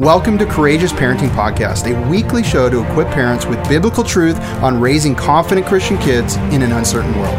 [0.00, 4.80] Welcome to Courageous Parenting Podcast, a weekly show to equip parents with biblical truth on
[4.80, 7.36] raising confident Christian kids in an uncertain world.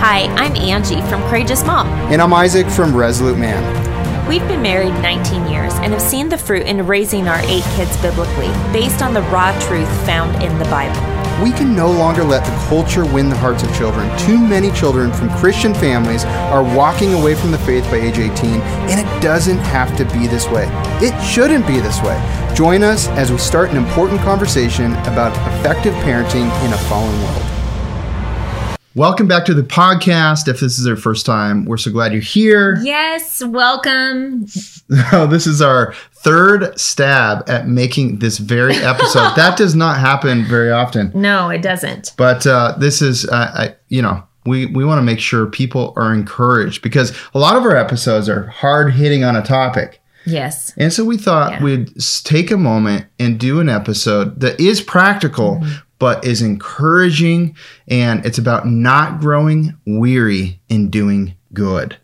[0.00, 1.86] Hi, I'm Angie from Courageous Mom.
[2.10, 4.28] And I'm Isaac from Resolute Man.
[4.28, 7.96] We've been married 19 years and have seen the fruit in raising our eight kids
[7.98, 11.00] biblically, based on the raw truth found in the Bible.
[11.42, 14.16] We can no longer let the culture win the hearts of children.
[14.18, 18.60] Too many children from Christian families are walking away from the faith by age 18,
[18.60, 20.68] and it doesn't have to be this way.
[21.02, 22.16] It shouldn't be this way.
[22.54, 28.78] Join us as we start an important conversation about effective parenting in a fallen world.
[28.94, 30.46] Welcome back to the podcast.
[30.46, 32.78] If this is your first time, we're so glad you're here.
[32.80, 34.46] Yes, welcome.
[35.28, 39.32] this is our third stab at making this very episode.
[39.36, 41.10] that does not happen very often.
[41.14, 42.12] No, it doesn't.
[42.16, 45.94] But uh, this is, uh, I, you know, we, we want to make sure people
[45.96, 50.02] are encouraged because a lot of our episodes are hard hitting on a topic.
[50.26, 50.72] Yes.
[50.76, 51.62] And so we thought yeah.
[51.62, 51.92] we'd
[52.24, 57.56] take a moment and do an episode that is practical, mm-hmm but is encouraging
[57.88, 61.96] and it's about not growing weary in doing good.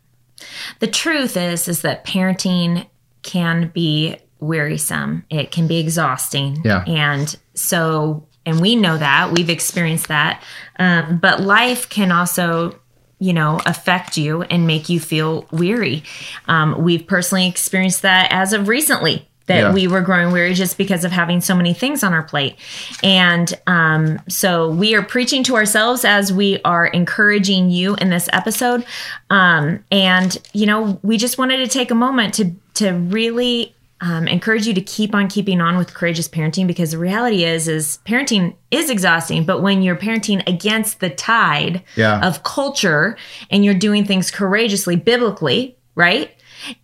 [0.78, 2.86] The truth is is that parenting
[3.22, 5.24] can be wearisome.
[5.30, 6.62] It can be exhausting.
[6.64, 6.84] Yeah.
[6.86, 10.42] And so and we know that we've experienced that
[10.78, 12.78] um, but life can also
[13.18, 16.02] you know affect you and make you feel weary
[16.48, 19.72] um, we've personally experienced that as of recently that yeah.
[19.72, 22.56] we were growing weary just because of having so many things on our plate.
[23.02, 28.28] And um, so we are preaching to ourselves as we are encouraging you in this
[28.32, 28.86] episode.
[29.28, 34.28] Um, and, you know, we just wanted to take a moment to, to really um,
[34.28, 37.98] encourage you to keep on keeping on with courageous parenting because the reality is is
[38.06, 42.26] parenting is exhausting but when you're parenting against the tide yeah.
[42.26, 43.14] of culture
[43.50, 46.34] and you're doing things courageously biblically right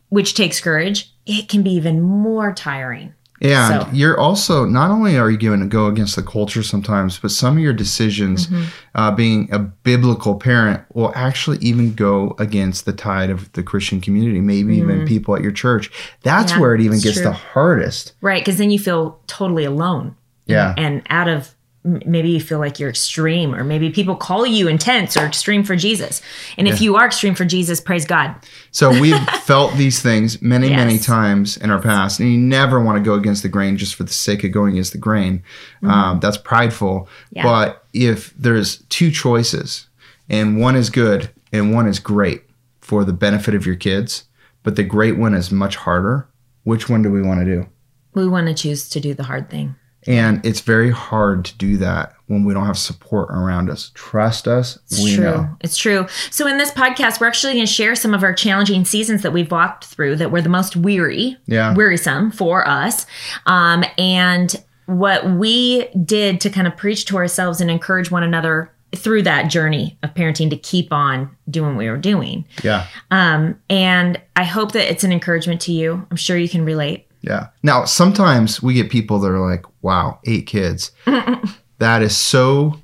[0.08, 3.12] which takes courage it can be even more tiring.
[3.42, 3.88] And so.
[3.92, 7.58] you're also not only are you going to go against the culture sometimes, but some
[7.58, 8.64] of your decisions, mm-hmm.
[8.94, 14.00] uh, being a biblical parent, will actually even go against the tide of the Christian
[14.00, 14.40] community.
[14.40, 14.90] Maybe mm-hmm.
[14.90, 15.90] even people at your church.
[16.22, 17.24] That's yeah, where it even gets true.
[17.24, 18.40] the hardest, right?
[18.40, 20.16] Because then you feel totally alone.
[20.46, 21.54] Yeah, and, and out of
[21.86, 25.76] maybe you feel like you're extreme or maybe people call you intense or extreme for
[25.76, 26.20] jesus
[26.58, 26.72] and yeah.
[26.72, 28.34] if you are extreme for jesus praise god
[28.72, 30.76] so we've felt these things many yes.
[30.76, 33.94] many times in our past and you never want to go against the grain just
[33.94, 35.38] for the sake of going against the grain
[35.76, 35.90] mm-hmm.
[35.90, 37.44] um, that's prideful yeah.
[37.44, 39.86] but if there's two choices
[40.28, 42.42] and one is good and one is great
[42.80, 44.24] for the benefit of your kids
[44.64, 46.28] but the great one is much harder
[46.64, 47.66] which one do we want to do
[48.14, 51.76] we want to choose to do the hard thing and it's very hard to do
[51.78, 53.90] that when we don't have support around us.
[53.94, 54.76] Trust us.
[54.86, 55.24] It's we true.
[55.24, 55.56] know.
[55.60, 56.06] It's true.
[56.30, 59.32] So in this podcast, we're actually going to share some of our challenging seasons that
[59.32, 61.74] we've walked through that were the most weary, yeah.
[61.74, 63.06] wearisome for us.
[63.46, 68.72] Um, and what we did to kind of preach to ourselves and encourage one another
[68.94, 72.46] through that journey of parenting to keep on doing what we were doing.
[72.62, 72.86] Yeah.
[73.10, 76.06] Um, and I hope that it's an encouragement to you.
[76.10, 77.06] I'm sure you can relate.
[77.20, 77.48] Yeah.
[77.62, 80.90] Now, sometimes we get people that are like, wow, eight kids.
[81.78, 82.74] that is so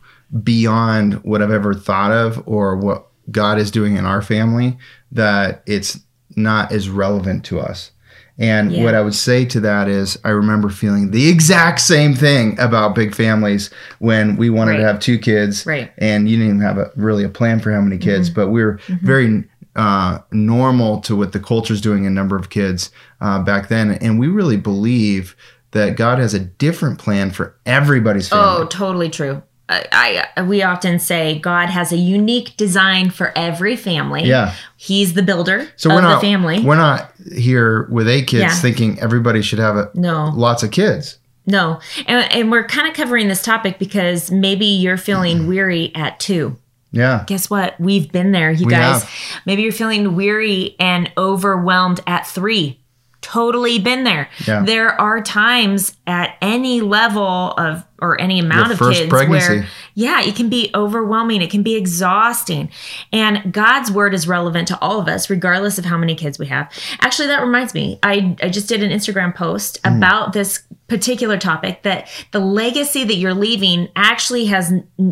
[0.45, 4.79] beyond what I've ever thought of or what God is doing in our family
[5.11, 5.99] that it's
[6.37, 7.91] not as relevant to us.
[8.39, 8.85] And yeah.
[8.85, 12.95] what I would say to that is, I remember feeling the exact same thing about
[12.95, 14.79] big families when we wanted right.
[14.79, 15.93] to have two kids, right.
[15.99, 18.41] and you didn't even have a, really a plan for how many kids, mm-hmm.
[18.41, 19.05] but we were mm-hmm.
[19.05, 22.91] very uh, normal to what the culture is doing in number of kids
[23.21, 23.93] uh, back then.
[23.93, 25.37] And we really believe
[25.73, 28.63] that God has a different plan for everybody's oh, family.
[28.63, 29.43] Oh, totally true.
[29.69, 34.25] I, I, we often say God has a unique design for every family.
[34.25, 36.61] Yeah, He's the builder so we're not, the family.
[36.63, 38.55] We're not here with eight kids yeah.
[38.55, 41.19] thinking everybody should have a, no lots of kids.
[41.47, 45.49] No, and, and we're kind of covering this topic because maybe you're feeling mm-hmm.
[45.49, 46.57] weary at two.
[46.93, 47.25] Yeah.
[47.27, 47.81] Guess what?
[47.81, 49.03] We've been there, you we guys.
[49.03, 49.43] Have.
[49.47, 52.79] Maybe you're feeling weary and overwhelmed at three.
[53.23, 54.29] Totally been there.
[54.47, 54.63] Yeah.
[54.65, 59.61] There are times at any level of or any amount Your of first kids pregnancy.
[59.61, 61.41] where yeah it can be overwhelming.
[61.41, 62.71] It can be exhausting.
[63.13, 66.47] And god's word is relevant to all of us regardless of how many kids we
[66.47, 66.71] have.
[67.01, 69.97] Actually that reminds me i, I just did an instagram post mm.
[69.97, 74.71] about this particular topic that the legacy that you're leaving actually has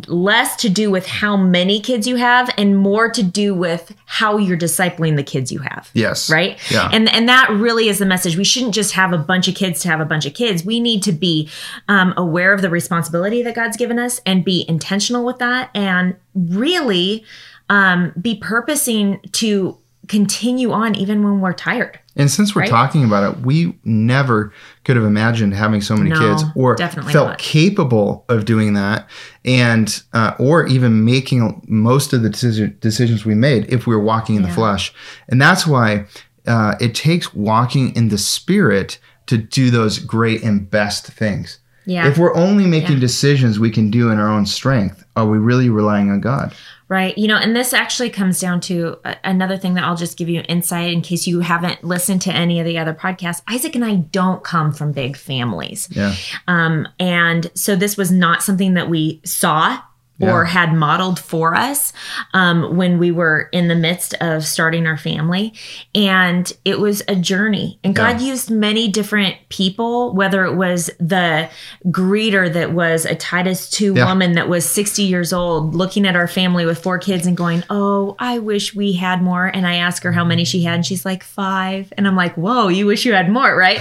[0.09, 4.37] less to do with how many kids you have and more to do with how
[4.37, 5.89] you're discipling the kids you have.
[5.95, 6.29] Yes.
[6.29, 6.59] Right?
[6.71, 6.91] Yeah.
[6.93, 8.37] and and that really is the message.
[8.37, 10.67] We shouldn't just have a bunch of kids to have a bunch of kids.
[10.67, 11.49] We need to be
[11.89, 16.17] um, aware of the responsibility that God's given us and be intentional with that and
[16.35, 17.25] really
[17.69, 19.77] um, be purposing to
[20.09, 22.00] continue on even when we're tired.
[22.17, 22.71] And since we're Right?
[22.71, 24.53] talking about it, we never
[24.85, 27.38] could have imagined having so many No, kids or felt not.
[27.38, 29.09] capable of doing that
[29.44, 34.03] and uh, or even making most of the decision, decisions we made if we were
[34.03, 34.93] walking in the flesh.
[35.29, 36.06] And that's why
[36.47, 41.60] uh, it takes walking in the spirit to do those great and best things.
[41.87, 42.09] Yeah.
[42.09, 43.00] If we're only making Yeah.
[43.00, 46.53] decisions we can do in our own strength, are we really relying on God?
[46.88, 47.17] Right.
[47.17, 50.29] You know, and this actually comes down to a- another thing that I'll just give
[50.29, 53.43] you insight in case you haven't listened to any of the other podcasts.
[53.49, 55.88] Isaac and I don't come from big families.
[55.93, 56.15] Yeah.
[56.49, 59.79] Um, and so this was not something that we saw
[60.21, 61.93] or had modeled for us
[62.35, 65.55] um, when we were in the midst of starting our family.
[65.95, 67.79] And it was a journey.
[67.83, 71.49] And God used many different people, whether it was the
[71.87, 74.07] greeter that was a Titus 2 Yeah.
[74.07, 77.65] woman that was 60 years old, looking at our family with four kids and going,
[77.71, 79.47] Oh, I wish we had more.
[79.47, 81.93] And I asked her how many she had, and she's like, Five.
[81.97, 83.81] And I'm like, Whoa, you wish you had more, right?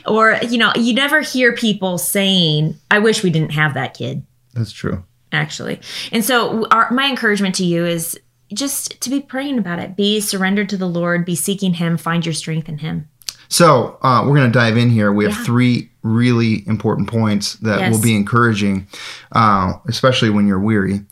[0.06, 4.22] or, you know, you never hear people saying, I wish we didn't have that kid
[4.54, 5.04] That's true.
[5.32, 5.80] Actually.
[6.12, 8.18] And so, our, my encouragement to you is
[8.52, 9.96] just to be praying about it.
[9.96, 11.24] Be surrendered to the Lord.
[11.24, 11.96] Be seeking Him.
[11.96, 13.08] Find your strength in Him.
[13.48, 15.12] So uh, we're going to dive in here.
[15.12, 15.44] We have Yeah.
[15.44, 17.92] three really important points that Yes.
[17.92, 18.86] will be encouraging,
[19.32, 21.02] uh, especially when you're weary,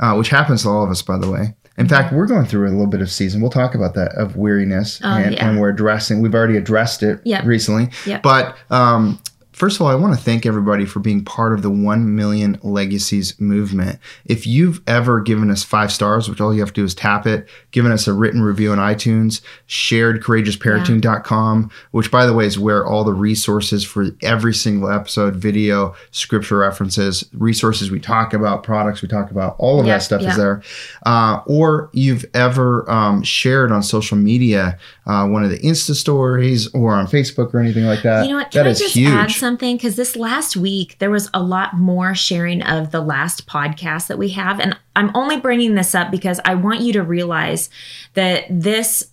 [0.00, 1.54] uh, which happens to all of us, by the way.
[1.78, 3.40] In fact, we're going through a little bit of season.
[3.42, 5.46] We'll talk about that of weariness, and, yeah.
[5.46, 6.22] and we're addressing.
[6.22, 7.44] We've already addressed it Yep.
[7.44, 8.22] recently, Yep.
[8.22, 9.18] but um,
[9.56, 12.58] First of all, I want to thank everybody for being part of the 1 million
[12.62, 13.98] legacies movement.
[14.26, 17.26] If you've ever given us five stars, which all you have to do is tap
[17.26, 22.58] it, given us a written review on iTunes, shared courageousparenting.com, which by the way is
[22.58, 28.62] where all the resources for every single episode, video, scripture references, resources we talk about,
[28.62, 30.32] products we talk about, all of Yeah, that stuff yeah.
[30.32, 30.62] is there.
[31.06, 36.68] Uh, or you've ever um, shared on social media uh, one of the Insta stories
[36.74, 38.24] or on Facebook or anything like that.
[38.26, 38.50] You know what?
[38.50, 39.38] Can that I is huge.
[39.46, 39.76] Something?
[39.76, 44.18] Because this last week, there was a lot more sharing of the last podcast that
[44.18, 44.58] we have.
[44.58, 47.70] And I'm only bringing this up because I want you to realize
[48.14, 49.06] that this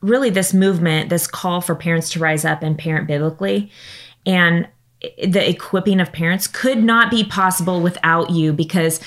[0.00, 3.70] really, this movement, this call for parents to rise up and parent biblically,
[4.24, 4.66] and
[5.22, 9.00] the equipping of parents could not be possible without you because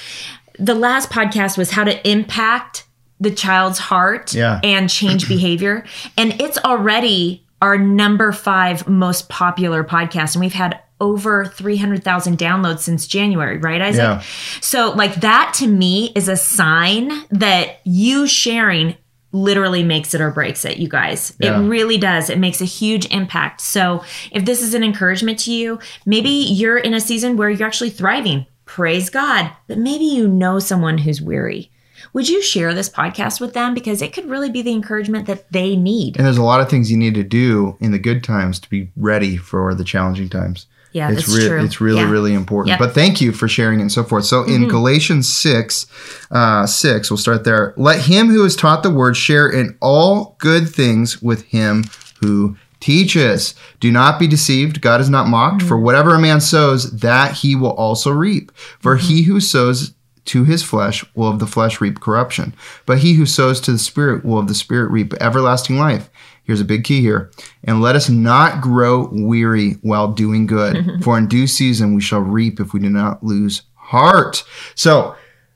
[0.60, 2.86] the last podcast was how to impact
[3.20, 4.60] the child's heart Yeah.
[4.64, 5.86] and change behavior.
[6.18, 10.36] And it's already our number five most popular podcast.
[10.36, 14.00] And we've had over 300,000 downloads since January, right, Isaac?
[14.00, 14.24] Yeah.
[14.62, 18.96] So, like, that to me is a sign that you sharing
[19.32, 21.36] literally makes it or breaks it, you guys.
[21.40, 21.60] Yeah.
[21.60, 22.30] It really does.
[22.30, 23.62] It makes a huge impact.
[23.62, 27.68] So, if this is an encouragement to you, maybe you're in a season where you're
[27.68, 28.46] actually thriving.
[28.66, 29.52] Praise God.
[29.68, 31.72] But maybe you know someone who's weary.
[32.14, 33.74] Would you share this podcast with them?
[33.74, 36.18] Because it could really be the encouragement that they need.
[36.18, 38.70] And there's a lot of things you need to do in the good times to
[38.70, 40.68] be ready for the challenging times.
[40.94, 41.64] Yeah, it's that's rea- true.
[41.64, 42.10] It's really, Yeah.
[42.10, 42.70] really important.
[42.70, 42.80] Yep.
[42.80, 42.88] Mm-hmm.
[42.88, 44.26] But thank you for sharing and so forth.
[44.26, 45.86] So in Galatians six,
[46.32, 47.74] uh, six, we'll start there.
[47.78, 51.84] Let him who is taught the word share in all good things with him
[52.22, 53.54] who teaches.
[53.80, 54.82] Do not be deceived.
[54.82, 55.58] God is not mocked.
[55.60, 55.68] Mm-hmm.
[55.68, 58.52] For whatever a man sows, that he will also reap.
[58.80, 59.08] For Mm-hmm.
[59.08, 59.94] he who sows
[60.28, 62.54] to his flesh will of the flesh reap corruption,
[62.86, 66.10] but he who sows to the spirit will of the spirit reap everlasting life.
[66.44, 67.32] Here's a big key here.
[67.64, 71.02] And let us not grow weary while doing good, mm-hmm.
[71.02, 74.44] for in due season we shall reap if we do not lose heart.
[74.76, 75.16] So,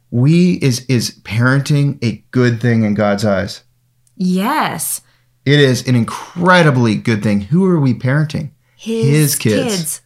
[0.09, 3.63] we is is parenting a good thing in God's eyes.
[4.17, 5.01] Yes.
[5.45, 7.41] It is an incredibly good thing.
[7.41, 8.51] Who are we parenting?
[8.75, 10.01] His kids.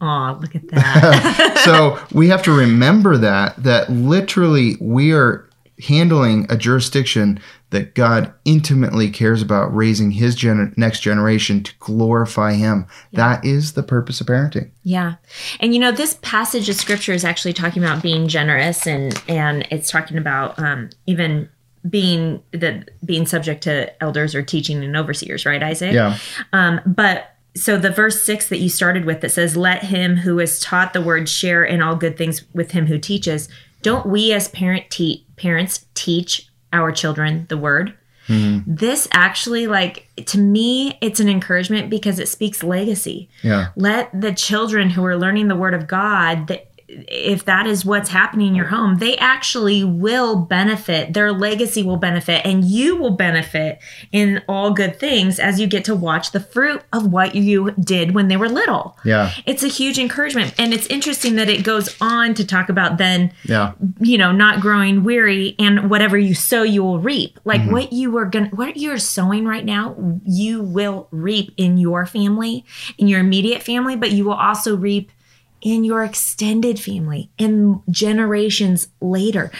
[0.00, 1.58] Oh, look at that.
[1.64, 5.48] so we have to remember that that literally we are
[5.80, 7.40] handling a jurisdiction
[7.70, 12.86] that God intimately cares about raising his gener- next generation to glorify him.
[13.12, 14.70] That is the purpose of parenting.
[14.82, 15.14] Yeah.
[15.60, 19.66] And you know, this passage of scripture is actually talking about being generous and and
[19.70, 21.48] it's talking about um even
[21.88, 25.92] being the being subject to elders or teaching and overseers, right, Isaac?
[25.92, 26.18] Yeah.
[26.52, 30.38] Um, but so the verse six that you started with that says, Let him who
[30.38, 33.48] is taught the word share in all good things with him who teaches.
[33.82, 37.94] Don't we as parent te- parents teach our children the word?
[38.26, 38.58] Hmm.
[38.66, 43.68] This actually, like, to me, it's an encouragement because it speaks legacy Yeah.
[43.74, 48.08] let the children who are learning the word of god that if that is what's
[48.08, 51.12] happening in your home, they actually will benefit.
[51.12, 53.78] Their legacy will benefit, and you will benefit
[54.10, 58.14] in all good things as you get to watch the fruit of what you did
[58.14, 58.96] when they were little.
[59.04, 59.32] Yeah.
[59.44, 60.54] It's a huge encouragement.
[60.58, 63.72] And it's interesting that it goes on to talk about then, Yeah.
[64.00, 67.38] you know, not growing weary and whatever you sow, you will reap.
[67.44, 67.72] Like mm-hmm.
[67.72, 72.06] what you were going to, what you're sowing right now, you will reap in your
[72.06, 72.64] family,
[72.96, 75.12] in your immediate family, but you will also reap
[75.60, 79.50] in your extended family and generations later.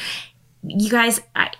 [0.62, 1.50] You guys, I,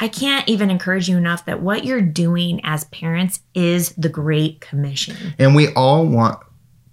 [0.00, 4.60] I can't even encourage you enough that what you're doing as parents is the Great
[4.60, 5.34] Commission.
[5.38, 6.38] And we all want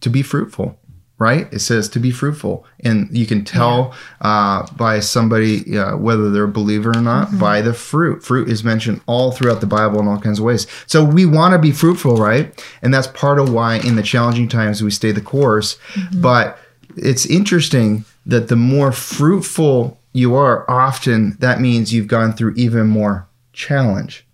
[0.01, 0.77] to be fruitful,
[1.17, 1.47] right?
[1.53, 2.65] It says to be fruitful.
[2.81, 7.61] And you can tell uh, by somebody, uh, whether they're a believer or not, by
[7.61, 8.25] the fruit.
[8.25, 10.67] Fruit is mentioned all throughout the Bible in all kinds of ways.
[10.85, 12.61] So we want to be fruitful, right?
[12.81, 15.77] And that's part of why in the challenging times we stay the course.
[16.13, 16.59] But
[16.95, 22.87] it's interesting that the more fruitful you are, often that means you've gone through even
[22.87, 24.25] more challenge.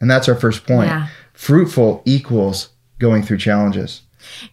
[0.00, 0.88] And that's our first point.
[0.88, 1.08] Yeah.
[1.32, 4.02] Fruitful equals going through challenges.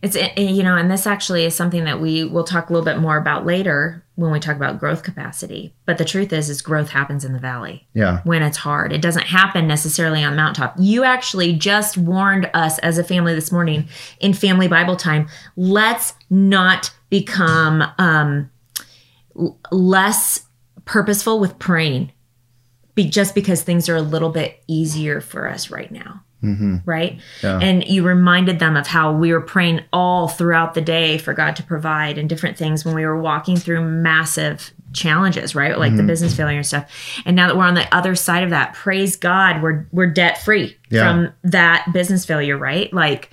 [0.01, 2.85] It's eh, you know, and this actually is something that we will talk a little
[2.85, 5.73] bit more about later when we talk about growth capacity.
[5.85, 8.19] But the truth is, is growth happens in the valley Yeah.
[8.25, 8.91] when it's hard.
[8.91, 10.75] It doesn't happen necessarily on mountaintop.
[10.77, 13.87] You actually just warned us as a family this morning
[14.19, 15.29] in family Bible time.
[15.55, 18.49] Let's not become um,
[19.39, 20.45] l- less
[20.83, 22.11] purposeful with praying,
[22.95, 26.77] be, just because things are a little bit easier for us right now Mm-hmm.
[26.85, 27.19] right?
[27.43, 27.59] Yeah.
[27.61, 31.57] And you reminded them of how we were praying all throughout the day for God
[31.57, 35.77] to provide and different things when we were walking through massive challenges, right?
[35.77, 36.07] Like the mm-hmm.
[36.07, 36.89] business failure and stuff.
[37.25, 40.41] And now that we're on the other side of that, praise God, we're we're debt
[40.41, 41.11] free Yeah.
[41.11, 42.91] from that business failure, right?
[42.93, 43.29] Like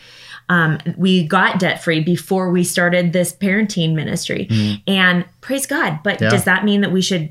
[0.48, 4.80] um, we got debt free before we started this parenting ministry, mm-hmm.
[4.86, 6.00] and praise God.
[6.02, 6.30] But Yeah.
[6.30, 7.30] does that mean that we should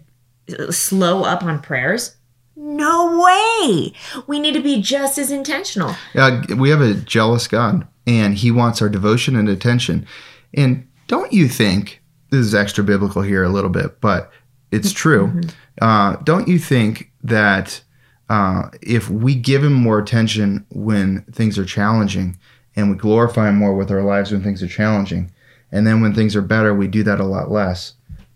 [0.69, 2.14] slow up on prayers?
[2.55, 3.93] No way.
[4.27, 5.95] We need to be just as intentional.
[6.13, 10.07] Yeah, we have a jealous God, and He wants our devotion and attention.
[10.53, 14.31] And don't you think this is extra biblical here a little bit, but
[14.71, 15.41] it's true?
[15.81, 17.81] Uh, don't you think that
[18.29, 22.37] uh, if we give Him more attention when things are challenging,
[22.77, 25.31] and we glorify Him more with our lives when things are challenging,
[25.71, 27.93] and then when things are better, we do that a lot less?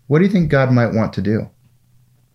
[0.08, 1.48] What do you think God might want to do?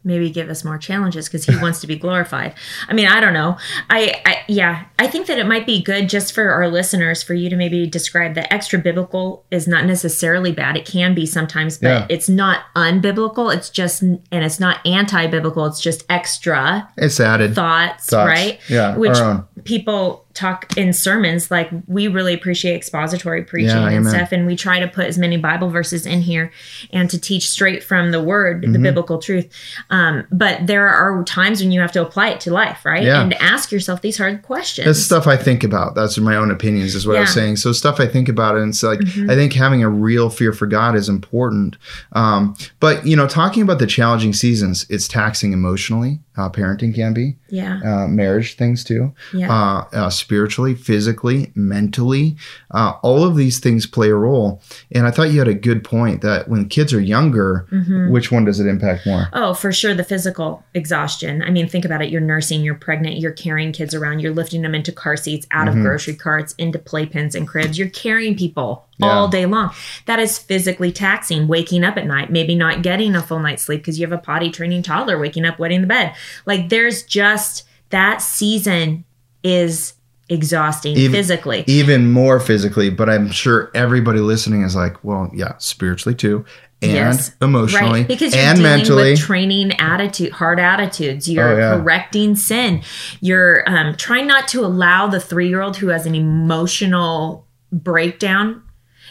[0.05, 2.53] Maybe give us more challenges because he wants to be glorified.
[2.87, 3.57] I mean, I don't know.
[3.89, 7.33] I, I yeah, I think that it might be good just for our listeners for
[7.33, 10.77] you to maybe describe that extra biblical is not necessarily bad.
[10.77, 12.05] It can be sometimes, but Yeah.
[12.09, 13.53] it's not unbiblical.
[13.53, 15.65] It's just and it's not anti-biblical.
[15.65, 17.55] It's just extra It's added.
[17.55, 18.27] thoughts, Thoughts.
[18.27, 18.59] right?
[18.69, 19.17] Yeah, Which
[19.63, 24.55] people talk in sermons like we really appreciate expository preaching Yeah, and stuff and we
[24.55, 26.51] try to put as many bible verses in here
[26.91, 28.73] and to teach straight from the word Mm-hmm.
[28.73, 29.49] the biblical truth
[29.89, 33.21] um, but there are times when you have to apply it to life right Yeah.
[33.21, 35.95] and ask yourself these hard questions That's stuff I think about.
[35.95, 37.31] That's my own opinions, is what I was Yeah.
[37.31, 37.39] Mm-hmm.
[37.45, 37.55] saying.
[37.57, 38.99] So stuff I think about, and it's like
[39.29, 41.77] I think having a real fear for God is important.
[42.11, 46.19] Um, but you know, talking about the challenging seasons, it's taxing emotionally.
[46.37, 49.49] Uh, parenting can be yeah uh, marriage things too, Yeah.
[49.51, 52.35] uh, uh, spiritually, physically, mentally.
[52.71, 54.61] Uh, all of these things play a role.
[54.91, 58.11] And I thought you had a good point that when kids are younger, Mm-hmm.
[58.11, 59.27] which one does it impact more?
[59.33, 61.41] Oh, for sure, the physical exhaustion.
[61.41, 62.09] I mean, think about it.
[62.09, 65.67] You're nursing, you're pregnant, you're carrying kids around, you're lifting them into car seats, out
[65.67, 65.77] Mm-hmm.
[65.79, 67.77] of grocery carts, into playpens and cribs.
[67.77, 69.07] You're carrying people Yeah.
[69.09, 69.71] all day long.
[70.05, 71.47] That is physically taxing.
[71.47, 74.21] Waking up at night, maybe not getting a full night's sleep because you have a
[74.21, 76.13] potty training toddler, waking up, wetting the bed.
[76.45, 79.03] Like, there's just that season
[79.43, 79.93] is
[80.29, 81.63] exhausting Even- physically.
[81.67, 86.45] Even more physically, but I'm sure everybody listening is like, well, yeah, spiritually too,
[86.81, 87.31] and Yes.
[87.41, 89.11] emotionally, right because you're and dealing mentally.
[89.11, 91.77] with training attitude hard attitudes you're Oh, yeah.
[91.77, 92.81] correcting sin
[93.21, 98.61] you're um, trying not to allow the three-year-old who has an emotional breakdown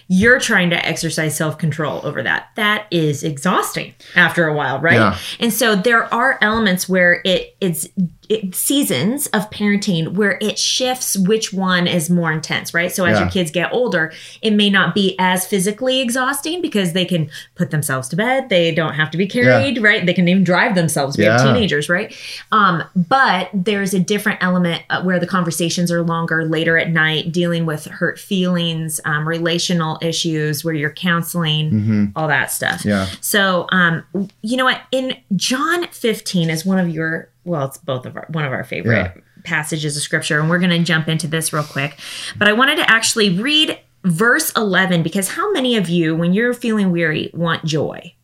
[0.09, 5.19] you're trying to exercise self-control over that that is exhausting after a while right Yeah.
[5.41, 7.89] and so there are elements where it it's
[8.29, 13.15] it, seasons of parenting where it shifts which one is more intense right so as
[13.17, 13.21] Yeah.
[13.25, 14.13] your kids get older
[14.43, 18.75] it may not be as physically exhausting because they can put themselves to bed they
[18.75, 22.17] don't have to be carried right they can even drive themselves we have teenagers right
[22.53, 27.33] um but there's a different element uh, where the conversations are longer later at night
[27.33, 32.89] dealing with hurt feelings um, relational issues where you're counseling all that stuff Mm-hmm.
[32.89, 33.07] Yeah.
[33.21, 34.05] so, um,
[34.43, 34.81] you know what?
[34.91, 38.65] In John 15 is one of your well, it's both of our one of our
[38.65, 39.23] favorite Yeah.
[39.45, 41.99] passages of scripture, and we're going to jump into this real quick.
[42.37, 46.55] But I wanted to actually read verse 11, because how many of you, when you're
[46.55, 48.15] feeling weary, want joy?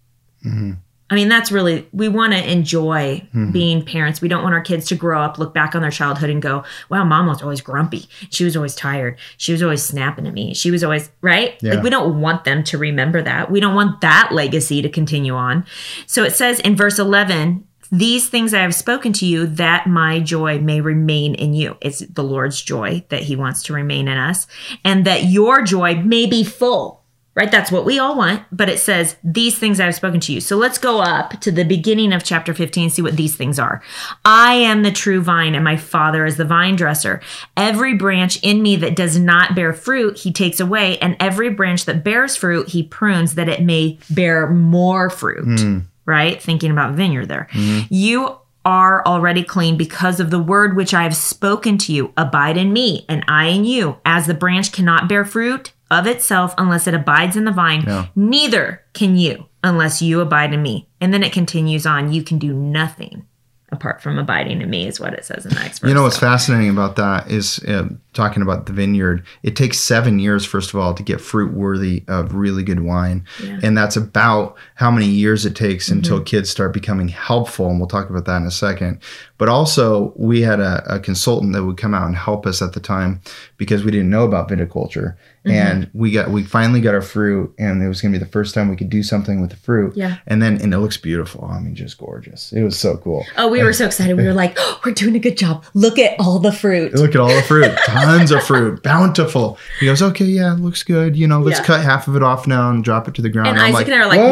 [0.45, 0.73] Mm-hmm.
[1.13, 3.51] I mean, that's really, we want to enjoy mm-hmm.
[3.51, 4.21] being parents.
[4.21, 6.63] We don't want our kids to grow up, look back on their childhood and go,
[6.89, 8.07] wow, mom was always grumpy.
[8.31, 9.19] She was always tired.
[9.37, 10.55] She was always snapping at me.
[10.55, 11.61] She was always, right?
[11.63, 11.75] Yeah.
[11.75, 13.51] Like, we don't want them to remember that.
[13.51, 15.67] We don't want that legacy to continue on.
[16.07, 20.21] So it says in verse 11, these things I have spoken to you that my
[20.21, 21.77] joy may remain in you.
[21.81, 24.47] It's the Lord's joy that he wants to remain in us
[24.85, 27.01] and that your joy may be full.
[27.37, 27.51] Right?
[27.51, 28.43] That's what we all want.
[28.51, 30.41] But it says, These things I have spoken to you.
[30.41, 33.59] So let's go up to the beginning of chapter 15 and see what these things
[33.59, 33.81] are.
[34.25, 37.23] I am the true vine, and my Father is the vine dresser.
[37.57, 40.99] Every branch in me that does not bear fruit, he takes away.
[40.99, 45.61] And every branch that bears fruit, he prunes that it may bear more fruit.
[45.61, 45.79] Hmm.
[46.07, 46.41] Right?
[46.43, 47.49] Thinking about vineyard there.
[47.53, 47.87] Mm-hmm.
[47.93, 52.13] You are already clean because of the word which I have spoken to you.
[52.17, 53.97] Abide in me, and I in you.
[54.05, 58.07] As the branch cannot bear fruit of itself unless it abides in the vine, Yeah.
[58.15, 60.89] neither can you unless you abide in me.
[61.01, 63.25] And then it continues on, you can do nothing
[63.73, 65.89] apart from abiding in me, is what it says in the next verse.
[65.89, 69.25] You know what's So- fascinating about that is uh, talking about the vineyard.
[69.43, 73.25] It takes seven years, first of all, to get fruit worthy of really good wine,
[73.63, 77.69] and that's about how many years it takes until kids start becoming helpful.
[77.71, 78.99] And we'll talk about that in a second.
[79.41, 82.75] But also, we had a, a consultant that would come out and help us at
[82.75, 83.23] the time
[83.57, 85.17] because we didn't know about viticulture,
[85.47, 85.51] mm-hmm.
[85.53, 88.31] and we got we finally got our fruit, and it was going to be the
[88.31, 89.97] first time we could do something with the fruit.
[89.97, 90.19] Yeah.
[90.27, 91.47] and then and it looks beautiful.
[91.47, 92.53] I mean, just gorgeous.
[92.53, 93.25] It was so cool.
[93.39, 94.15] Oh, we were so excited.
[94.19, 95.65] We were like, oh, we're doing a good job.
[95.73, 96.93] Look at all the fruit.
[96.93, 99.57] Look at all the fruit, tons of fruit, bountiful.
[99.79, 101.17] He goes, okay, yeah, looks good.
[101.17, 101.65] You know, let's Yeah.
[101.65, 103.49] cut half of it off now and drop it to the ground.
[103.49, 104.31] And I'm Isaac and I were like,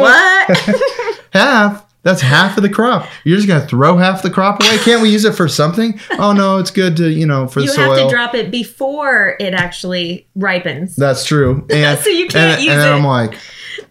[0.69, 1.19] what?
[1.33, 1.88] Half?
[2.01, 3.07] That's half of the crop.
[3.25, 4.77] You're just gonna throw half the crop away?
[4.79, 5.99] Can't we use it for something?
[6.11, 7.85] Oh no, it's good to you know for you the soil.
[7.85, 10.95] You have to drop it before it actually ripens.
[10.95, 11.65] That's true.
[11.69, 12.93] And, So you can't and, use and it.
[12.93, 13.37] I'm like,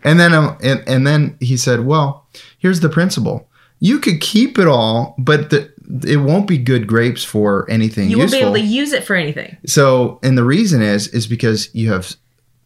[0.04, 2.26] and then I'm, and, and then he said, well,
[2.58, 3.48] here's the principle.
[3.80, 5.72] You could keep it all, but the,
[6.06, 9.16] it won't be good grapes for anything you won't be able to use it for
[9.16, 9.56] anything.
[9.66, 12.16] So, and the reason is is because you have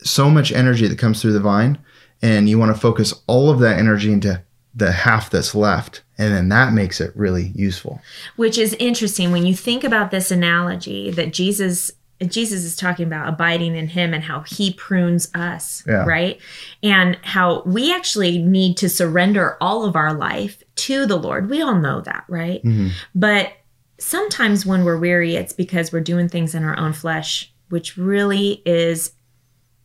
[0.02, 1.78] so much energy that comes through the vine,
[2.22, 4.42] and you want to focus all of that energy into
[4.75, 8.00] the half that's left, and then that makes it really useful.
[8.37, 11.93] which is interesting when you think about this analogy that Jesus
[12.29, 16.05] Jesus is talking about abiding in him and how he prunes us, Yeah.
[16.05, 16.38] right?
[16.81, 21.51] And how we actually need to surrender all of our life to the Lord.
[21.51, 22.62] We all know that, right?
[22.62, 22.88] Mm-hmm.
[23.16, 23.53] But
[23.99, 28.62] sometimes when we're weary, it's because we're doing things in our own flesh, which really
[28.64, 29.12] is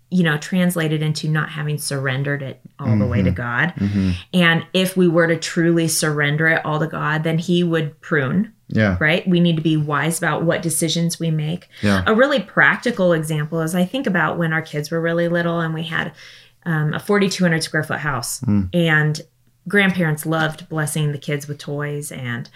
[0.10, 3.74] you know, translated into not having surrendered it all the way to God.
[4.34, 8.54] And if we were to truly surrender it all to God, then He would prune,
[8.70, 9.28] Yeah, right?
[9.28, 11.68] We need to be wise about what decisions we make.
[11.82, 12.04] Yeah.
[12.08, 15.74] A really practical example is I think about when our kids were really little and
[15.74, 16.14] we had
[16.66, 18.42] um, a 4,200 square foot house.
[18.74, 19.22] And
[19.68, 22.12] grandparents loved blessing the kids with toys.
[22.12, 22.50] And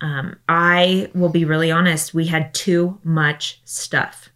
[0.00, 4.30] um, I will be really honest, we had too much stuff.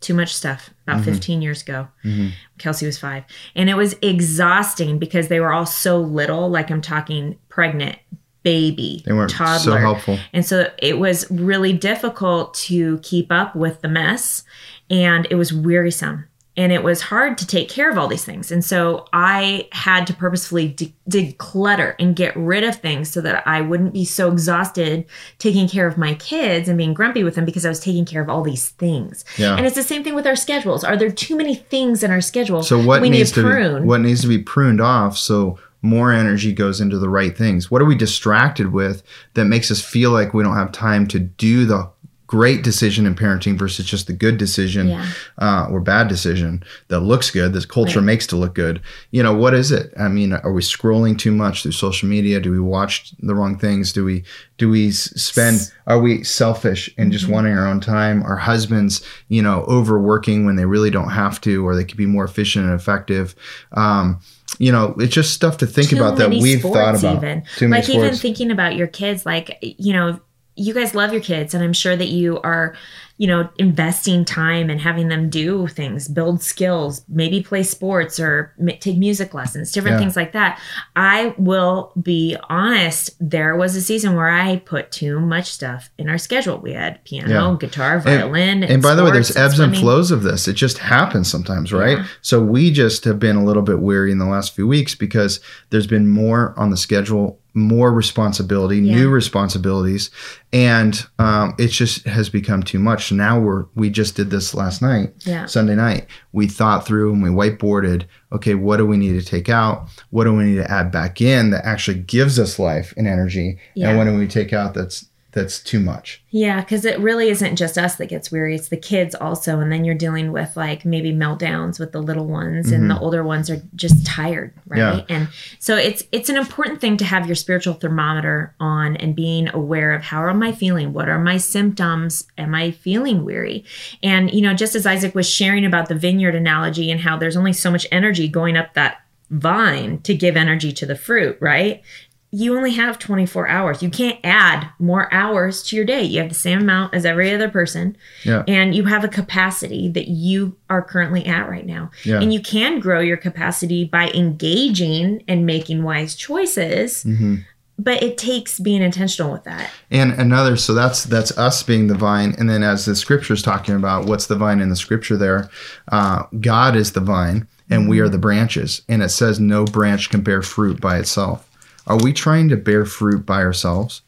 [0.00, 1.12] Too much stuff about mm-hmm.
[1.12, 1.88] 15 years ago.
[2.04, 2.28] Mm-hmm.
[2.58, 3.24] Kelsey was five.
[3.54, 7.98] And it was exhausting because they were all so little, like I'm talking pregnant,
[8.42, 9.72] baby, they weren't toddler.
[9.72, 10.18] so helpful.
[10.32, 14.44] And so it was really difficult to keep up with the mess
[14.88, 16.26] and it was wearisome
[16.58, 18.50] and it was hard to take care of all these things.
[18.50, 23.46] And so I had to purposefully de- declutter and get rid of things so that
[23.46, 25.06] I wouldn't be so exhausted
[25.38, 28.20] taking care of my kids and being grumpy with them because I was taking care
[28.20, 29.24] of all these things.
[29.36, 29.56] Yeah.
[29.56, 30.82] And it's the same thing with our schedules.
[30.82, 32.64] Are there too many things in our schedule?
[32.64, 33.82] So what we needs need to prune?
[33.82, 37.70] be, what needs to be pruned off so more energy goes into the right things?
[37.70, 41.20] What are we distracted with that makes us feel like we don't have time to
[41.20, 41.88] do the
[42.28, 45.06] great decision in parenting versus just the good decision Yeah.
[45.38, 48.04] uh, or bad decision that looks good, this culture Right.
[48.06, 48.80] makes to look good.
[49.10, 49.92] You know, what is it?
[49.98, 52.38] I mean, are we scrolling too much through social media?
[52.38, 53.92] Do we watch the wrong things?
[53.92, 54.22] Do we
[54.58, 55.72] do we spend?
[55.86, 57.12] Are we selfish and Mm-hmm.
[57.12, 58.22] just wanting our own time?
[58.24, 62.06] Are husbands, you know, overworking when they really don't have to, or they could be
[62.06, 63.34] more efficient and effective?
[63.72, 64.20] Um,
[64.58, 67.16] you know, it's just stuff to think too about that we've thought about.
[67.18, 70.18] Even Too many like even thinking about your kids, like you know,
[70.58, 72.74] you guys love your kids, and I'm sure that you are,
[73.16, 78.52] you know, investing time and having them do things, build skills, maybe play sports or
[78.80, 80.00] take music lessons, different Yeah.
[80.00, 80.60] things like that.
[80.94, 83.10] I will be honest.
[83.20, 86.58] There was a season where I put too much stuff in our schedule.
[86.58, 87.56] We had piano, Yeah.
[87.58, 89.80] guitar, violin, and by the way, there's ebbs and swimming.
[89.80, 90.46] flows of this.
[90.46, 91.98] It just happens sometimes, right?
[91.98, 92.04] Yeah.
[92.22, 95.40] So we just have been a little bit weary in the last few weeks because
[95.70, 98.94] there's been more on the schedule more responsibility, Yeah.
[98.96, 100.10] new responsibilities,
[100.52, 103.08] and um, it just has become too much.
[103.08, 105.46] So now we're we just did this last night, Yeah.
[105.46, 106.06] Sunday night.
[106.32, 108.04] We thought through and we whiteboarded.
[108.32, 109.88] Okay, what do we need to take out?
[110.10, 113.58] What do we need to add back in that actually gives us life and energy?
[113.74, 113.88] Yeah.
[113.90, 115.07] And what do we take out that's
[115.38, 116.22] that's too much?
[116.30, 119.70] Yeah, because it really isn't just us that gets weary; it's the kids also, and
[119.70, 123.04] then you're dealing with like maybe meltdowns with the little ones, and the mm-hmm.
[123.04, 124.78] older ones are just tired, right?
[125.08, 125.16] Yeah.
[125.16, 129.48] And so it's it's an important thing to have your spiritual thermometer on and being
[129.54, 130.92] aware of how am I feeling?
[130.92, 132.26] What are my symptoms?
[132.36, 133.64] Am I feeling weary?
[134.02, 137.36] And you know, just as Isaac was sharing about the vineyard analogy and how there's
[137.36, 141.82] only so much energy going up that vine to give energy to the fruit, right?
[142.30, 143.82] You only have 24 hours.
[143.82, 146.02] You can't add more hours to your day.
[146.02, 147.96] You have the same amount as every other person.
[148.22, 148.44] Yeah.
[148.46, 151.90] And you have a capacity that you are currently at right now.
[152.04, 152.20] Yeah.
[152.20, 157.04] And you can grow your capacity by engaging and making wise choices.
[157.04, 157.36] Mm-hmm.
[157.80, 159.70] But it takes being intentional with that.
[159.90, 163.40] And another, so that's that's us being the vine, and then as the scripture is
[163.40, 165.48] talking about, what's the vine in the scripture there?
[165.86, 168.82] Uh, God is the vine, and we are the branches.
[168.88, 171.47] And it says no branch can bear fruit by itself.
[171.88, 174.02] Are we trying to bear fruit by ourselves?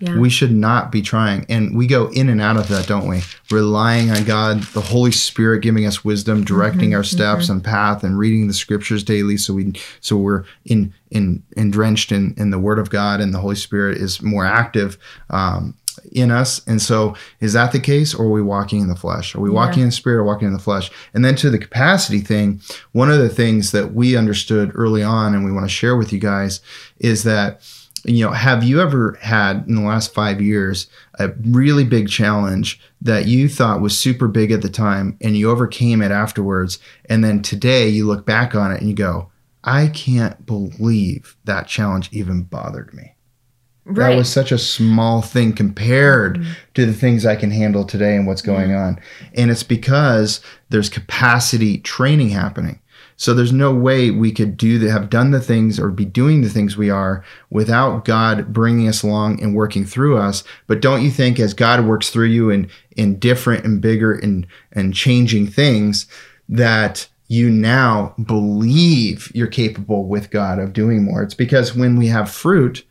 [0.00, 0.18] Yeah.
[0.18, 1.46] We should not be trying.
[1.48, 3.22] And we go in and out of that, don't we?
[3.50, 8.18] Relying on God, the Holy Spirit giving us wisdom, directing our steps and path, and
[8.18, 12.58] reading the scriptures daily so we so we're in in, in drenched in, in the
[12.58, 14.98] word of God and the Holy Spirit is more active
[15.30, 15.74] um,
[16.12, 16.60] in us.
[16.66, 19.34] And so is that the case or are we walking in the flesh?
[19.34, 20.90] Are we walking in the spirit or walking in the flesh?
[21.12, 22.60] And then to the capacity thing,
[22.92, 26.12] one of the things that we understood early on and we want to share with
[26.12, 26.60] you guys
[26.98, 27.62] is that
[28.06, 30.88] you know, have you ever had in the last five years
[31.18, 35.50] a really big challenge that you thought was super big at the time and you
[35.50, 36.78] overcame it afterwards?
[37.06, 39.30] And then today you look back on it and you go,
[39.62, 43.13] I can't believe that challenge even bothered me.
[43.84, 44.10] Right.
[44.10, 46.52] That was such a small thing compared mm-hmm.
[46.74, 48.52] to the things I can handle today and what's mm-hmm.
[48.52, 49.00] going on.
[49.34, 52.80] And it's because there's capacity training happening.
[53.16, 56.42] So there's no way we could do the, have done the things or be doing
[56.42, 60.42] the things we are without God bringing us along and working through us.
[60.66, 64.46] But don't you think as God works through you in in different and bigger and
[64.72, 66.06] and changing things
[66.48, 71.22] that you now believe you're capable with God of doing more?
[71.22, 72.84] It's because when we have fruit,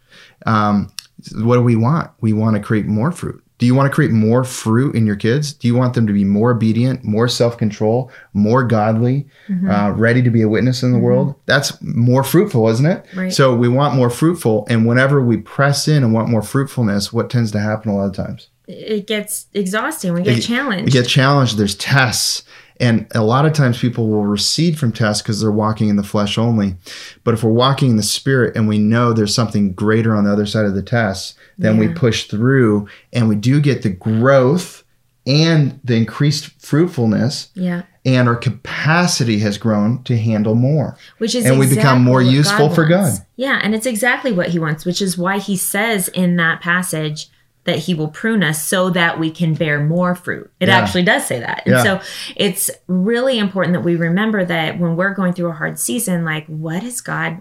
[0.46, 0.92] um,
[1.36, 2.12] what do we want?
[2.22, 3.44] We want to create more fruit.
[3.60, 5.54] Do you want to create more fruit in your kids?
[5.54, 9.28] Do you want them to be more obedient, more self control, more godly,
[9.70, 11.36] uh, ready to be a witness in the world?
[11.46, 13.06] That's more fruitful, isn't it?
[13.16, 13.32] Right.
[13.32, 14.66] So we want more fruitful.
[14.70, 18.08] And whenever we press in and want more fruitfulness, what tends to happen a lot
[18.08, 18.50] of times?
[18.68, 20.14] it gets exhausting.
[20.14, 20.86] We get challenged.
[20.86, 21.58] We get challenged.
[21.58, 22.44] There's tests.
[22.80, 26.04] And a lot of times people will recede from tests because they're walking in the
[26.04, 26.76] flesh only.
[27.24, 30.32] But if we're walking in the spirit and we know there's something greater on the
[30.32, 34.84] other side of the tests, then we push through and we do get the growth
[35.26, 37.50] and the increased fruitfulness.
[37.54, 37.84] yeah.
[38.06, 40.98] And our capacity has grown to handle more.
[41.20, 42.86] which is And we become more useful for.
[42.86, 43.14] God.
[43.38, 47.30] Yeah, and it's exactly what he wants, which is why he says in that passage
[47.66, 50.52] that he will prune us so that we can bear more fruit.
[50.60, 50.78] It Yeah.
[50.78, 51.64] actually does say that.
[51.66, 51.84] And Yeah.
[51.84, 52.02] so
[52.36, 56.46] it's really important that we remember that when we're going through a hard season, like
[56.48, 57.40] what is God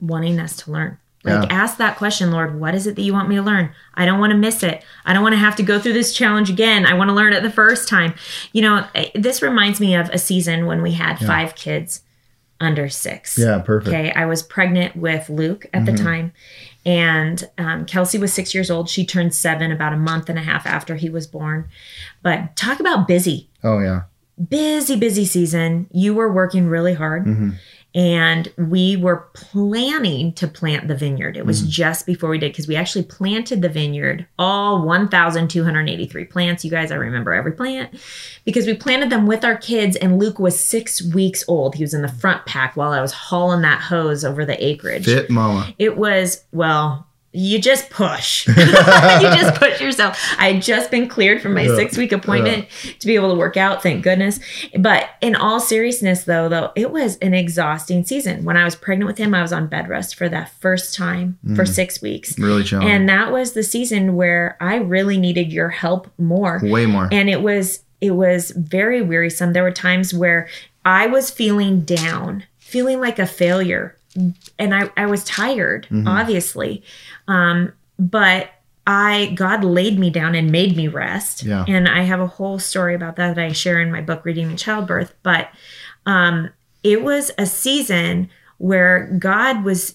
[0.00, 0.98] wanting us to learn?
[1.24, 1.56] Like Yeah.
[1.56, 3.70] ask that question, Lord, what is it that you want me to learn?
[3.94, 4.82] I don't want to miss it.
[5.06, 6.84] I don't want to have to go through this challenge again.
[6.84, 8.14] I want to learn it the first time.
[8.52, 12.00] You know, eh, this reminds me of a season when we had five kids
[12.62, 13.36] under six.
[13.38, 13.88] Yeah, perfect.
[13.88, 16.32] Okay, I was pregnant with Luke at the time,
[16.86, 18.88] and um, Kelsey was six years old.
[18.88, 21.68] She turned seven about a month and a half after he was born.
[22.22, 24.02] But talk about busy, Oh, yeah.
[24.48, 25.88] busy, busy season.
[25.92, 27.26] You were working really hard.
[27.94, 31.36] And we were planning to plant the vineyard.
[31.36, 31.68] It was mm.
[31.68, 36.64] just before we did because we actually planted the vineyard, all 1,283 plants.
[36.64, 37.94] You guys, I remember every plant
[38.44, 39.96] because we planted them with our kids.
[39.96, 41.74] And Luke was six weeks old.
[41.74, 45.04] He was in the front pack while I was hauling that hose over the acreage.
[45.04, 45.74] Fit mama.
[45.78, 48.46] It was, well, you just push.
[48.48, 50.18] you just push yourself.
[50.38, 51.76] I had just been cleared from my Yeah.
[51.76, 52.66] six week appointment
[52.98, 54.38] to be able to work out, thank goodness.
[54.78, 58.44] But in all seriousness, though, though, it was an exhausting season.
[58.44, 61.38] When I was pregnant with him, I was on bed rest for that first time
[61.56, 62.38] for six weeks.
[62.38, 62.90] Really challenging.
[62.94, 67.08] And that was the season where I really needed your help more Way more.
[67.10, 70.48] and it was it was very wearisome there were times where
[70.84, 73.94] i was feeling down feeling like a failure
[74.58, 76.08] and i, I was tired Mm-hmm.
[76.08, 76.82] obviously
[77.32, 78.50] um, but
[78.86, 81.64] i god laid me down and made me rest Yeah.
[81.68, 84.56] and i have a whole story about that that i share in my book redeeming
[84.56, 85.48] childbirth but
[86.06, 86.50] um,
[86.82, 89.94] it was a season where god was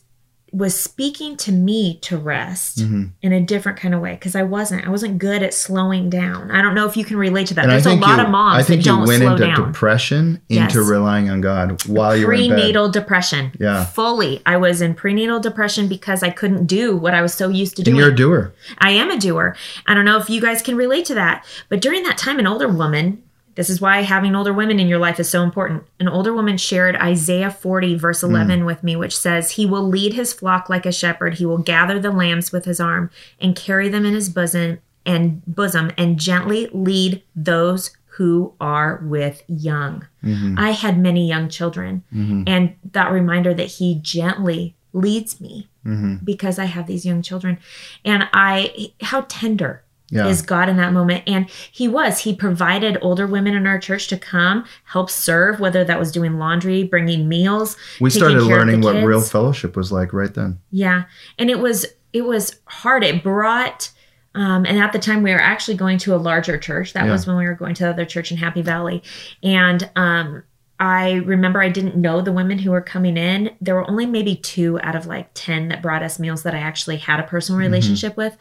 [0.53, 3.03] was speaking to me to rest Mm-hmm.
[3.21, 4.85] in a different kind of way because I wasn't.
[4.87, 6.51] I wasn't good at slowing down.
[6.51, 7.63] I don't know if you can relate to that.
[7.65, 9.45] And There's a lot you, of moms I think that you don't went slow into
[9.45, 9.71] down.
[9.73, 10.73] depression Yes.
[10.73, 13.51] into relying on God while you were prenatal depression.
[13.59, 13.83] Yeah.
[13.85, 14.41] Fully.
[14.45, 17.81] I was in prenatal depression because I couldn't do what I was so used to
[17.81, 17.97] And doing.
[17.97, 18.53] you're a doer.
[18.77, 19.55] I am a doer.
[19.85, 22.47] I don't know if you guys can relate to that, but during that time, an
[22.47, 23.21] older woman,
[23.57, 25.83] this is why having older women in your life is so important.
[25.99, 28.29] An older woman shared Isaiah 40, verse hmm.
[28.29, 31.33] 11 with me, which says, He will lead his flock like a shepherd.
[31.33, 33.09] He will gather the lambs with his arm
[33.41, 39.41] and carry them in his bosom and bosom and gently lead those who are with
[39.47, 40.07] young.
[40.23, 40.59] Mm-hmm.
[40.59, 42.43] I had many young children, mm-hmm.
[42.45, 46.23] and that reminder that he gently leads me mm-hmm.
[46.23, 47.57] because I have these young children.
[48.05, 50.27] And I, how tender Yeah.
[50.27, 51.23] is God in that moment.
[51.27, 55.83] And he was, he provided older women in our church to come help serve, whether
[55.83, 57.75] that was doing laundry, bringing meals.
[57.99, 60.59] We started care of the learning what real fellowship was like right then.
[60.71, 61.03] Yeah.
[61.37, 63.03] And it was, it was hard.
[63.03, 63.91] It brought,
[64.33, 66.93] um, and at the time we were actually going to a larger church.
[66.93, 67.11] That Yeah.
[67.11, 69.03] was when we were going to the other church in Happy Valley.
[69.43, 70.43] And, um,
[70.79, 73.49] I remember I didn't know the women who were coming in.
[73.59, 76.59] There were only maybe two out of like 10 that brought us meals that I
[76.59, 78.37] actually had a personal relationship with.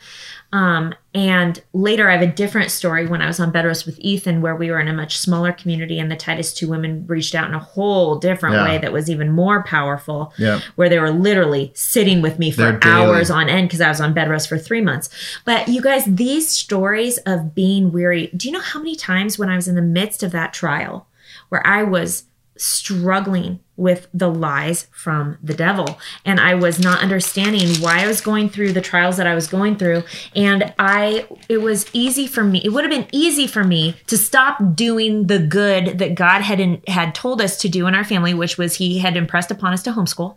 [0.52, 3.98] Um, and later, I have a different story when I was on bed rest with
[4.00, 7.34] Ethan, where we were in a much smaller community, and the Titus two women reached
[7.34, 8.64] out in a whole different Yeah.
[8.64, 10.34] way that was even more powerful.
[10.36, 10.60] Yeah.
[10.76, 14.12] Where they were literally sitting with me for hours on end because I was on
[14.12, 15.08] bed rest for three months.
[15.46, 19.48] But you guys, these stories of being weary, do you know how many times when
[19.48, 21.06] I was in the midst of that trial
[21.48, 22.24] where I was
[22.58, 28.22] struggling with the lies from the devil and I was not understanding why I was
[28.22, 30.04] going through the trials that I was going through
[30.34, 34.16] and I it was easy for me it would have been easy for me to
[34.16, 38.04] stop doing the good that God had in, had told us to do in our
[38.04, 40.36] family which was he had impressed upon us to homeschool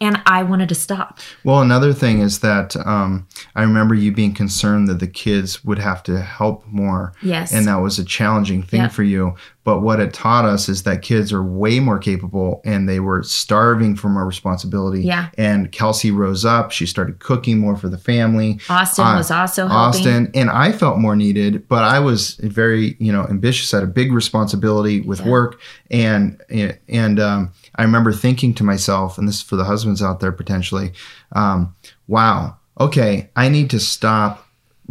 [0.00, 4.34] and I wanted to stop Well, another thing is that um, I remember you being
[4.34, 7.12] concerned that the kids would have to help more.
[7.22, 7.52] Yes.
[7.52, 8.92] And that was a challenging thing Yep.
[8.92, 9.36] for you.
[9.64, 13.22] But what it taught us is that kids are way more capable and they were
[13.22, 15.02] starving for more responsibility.
[15.02, 15.28] Yeah.
[15.38, 16.72] And Kelsey rose up.
[16.72, 18.58] She started cooking more for the family.
[18.68, 22.96] Austin Uh, was also helping Austin and I felt more needed, but I was very,
[22.98, 23.70] you know, ambitious.
[23.70, 26.40] had a big responsibility with work, and
[26.88, 30.32] and um, I remember thinking to myself, and this is for the husbands out there
[30.32, 30.92] potentially,
[31.32, 31.74] um,
[32.06, 34.46] wow, okay, I need to stop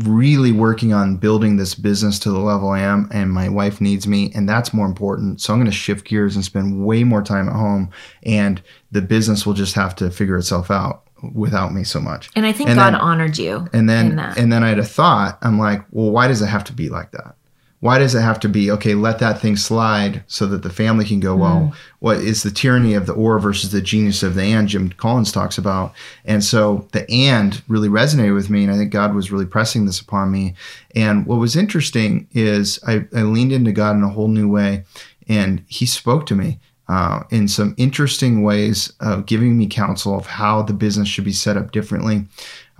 [0.07, 4.07] really working on building this business to the level I am, and my wife needs
[4.07, 5.41] me, and that's more important.
[5.41, 7.89] So I'm going to shift gears and spend way more time at home,
[8.23, 8.61] and
[8.91, 12.29] the business will just have to figure itself out without me so much.
[12.35, 14.69] and I think and God then- honored you And in then that and then I
[14.69, 15.37] had a thought.
[15.43, 17.35] I'm like, well, why does it have to be like that?
[17.81, 18.93] Why does it have to be okay?
[18.93, 21.35] Let that thing slide so that the family can go.
[21.35, 21.39] Mm.
[21.39, 24.67] Well, what is the tyranny of the or versus the genius of the and?
[24.67, 28.91] Jim Collins talks about, and so the and really resonated with me, and I think
[28.91, 30.53] God was really pressing this upon me.
[30.95, 34.85] And what was interesting is I, I leaned into God in a whole new way,
[35.27, 36.59] and He spoke to me
[36.91, 41.31] uh, in some interesting ways of giving me counsel of how the business should be
[41.31, 42.25] set up differently,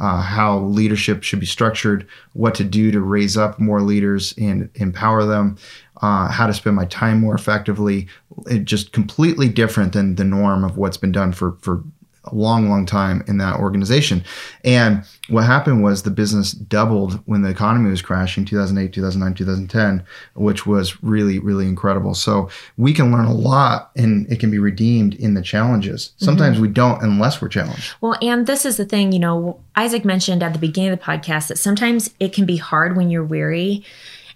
[0.02, 4.68] uh, how leadership should be structured, what to do to raise up more leaders and
[4.76, 5.56] empower them,
[6.02, 8.08] uh, how to spend my time more effectively.
[8.48, 11.84] It just completely different than the norm of what's been done for for
[12.26, 14.24] a long, long time in that organization.
[14.64, 20.06] And what happened was the business doubled when the economy was crashing 2008, 2009, 2010,
[20.36, 22.14] which was really, really incredible.
[22.14, 26.10] So we can learn a lot and it can be redeemed in the challenges.
[26.10, 26.26] Mm-hmm.
[26.26, 27.96] Sometimes we don't unless we're challenged.
[28.02, 31.06] Well, and this is the thing, you know, Isaac mentioned at the beginning of the
[31.06, 33.84] podcast that sometimes it can be hard when you're weary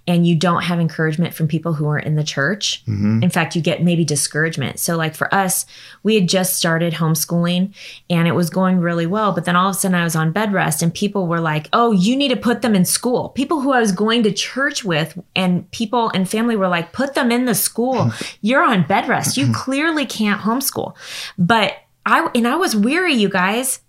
[0.07, 2.83] and you don't have encouragement from people who are in the church.
[2.85, 3.23] Mm-hmm.
[3.23, 4.79] In fact, you get maybe discouragement.
[4.79, 5.65] So, like for us,
[6.03, 7.73] we had just started homeschooling
[8.09, 9.31] and it was going really well.
[9.31, 11.67] But then all of a sudden, I was on bed rest and people were like,
[11.73, 13.29] oh, you need to put them in school.
[13.29, 17.15] People who I was going to church with and people and family were like, put
[17.15, 17.95] them in the school.
[17.95, 18.37] Mm-hmm.
[18.41, 19.37] You're on bed rest.
[19.37, 19.53] You mm-hmm.
[19.53, 20.95] clearly can't homeschool.
[21.37, 21.73] But
[22.05, 23.79] I, and I was weary, you guys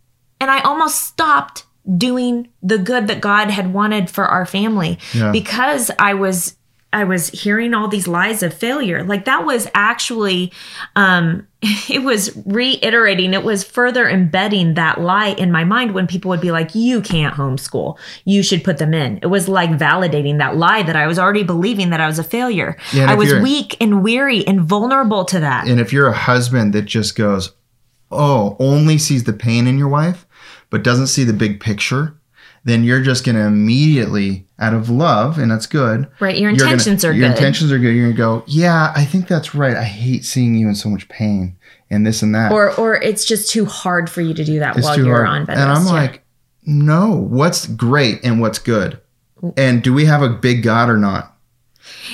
[0.40, 1.65] and I almost stopped
[1.96, 5.33] doing the good that God had wanted for our family Yeah.
[5.33, 6.57] because I was
[6.92, 9.03] I was hearing all these lies of failure.
[9.05, 10.53] Like that was actually
[10.94, 11.46] um
[11.90, 16.40] it was reiterating, it was further embedding that lie in my mind when people would
[16.40, 17.99] be like, You can't homeschool.
[18.25, 19.18] You should put them in.
[19.22, 22.25] It was like validating that lie that I was already believing that I was a
[22.25, 22.77] failure.
[22.92, 25.68] Yeah, I was weak and weary and vulnerable to that.
[25.68, 27.53] And if you're a husband that just goes,
[28.11, 30.26] oh, only sees the pain in your wife,
[30.70, 32.14] but doesn't see the big picture,
[32.64, 36.09] then you're just going to immediately, out of love, and that's good.
[36.20, 36.37] Right.
[36.37, 37.20] Your you're gonna- intentions are Your good.
[37.20, 37.94] Your intentions are good.
[37.94, 39.76] You're going to go, yeah, I think that's right.
[39.76, 41.57] I hate seeing you in so much pain
[41.90, 42.50] and this and that.
[42.50, 45.29] or or it's just too hard for you to do that It's while you're hard.
[45.29, 45.87] on bed And I'm.
[45.87, 45.92] Yeah.
[45.92, 46.24] like,
[46.64, 49.00] no, what's great and what's good?
[49.57, 51.36] And do we have a big God or not?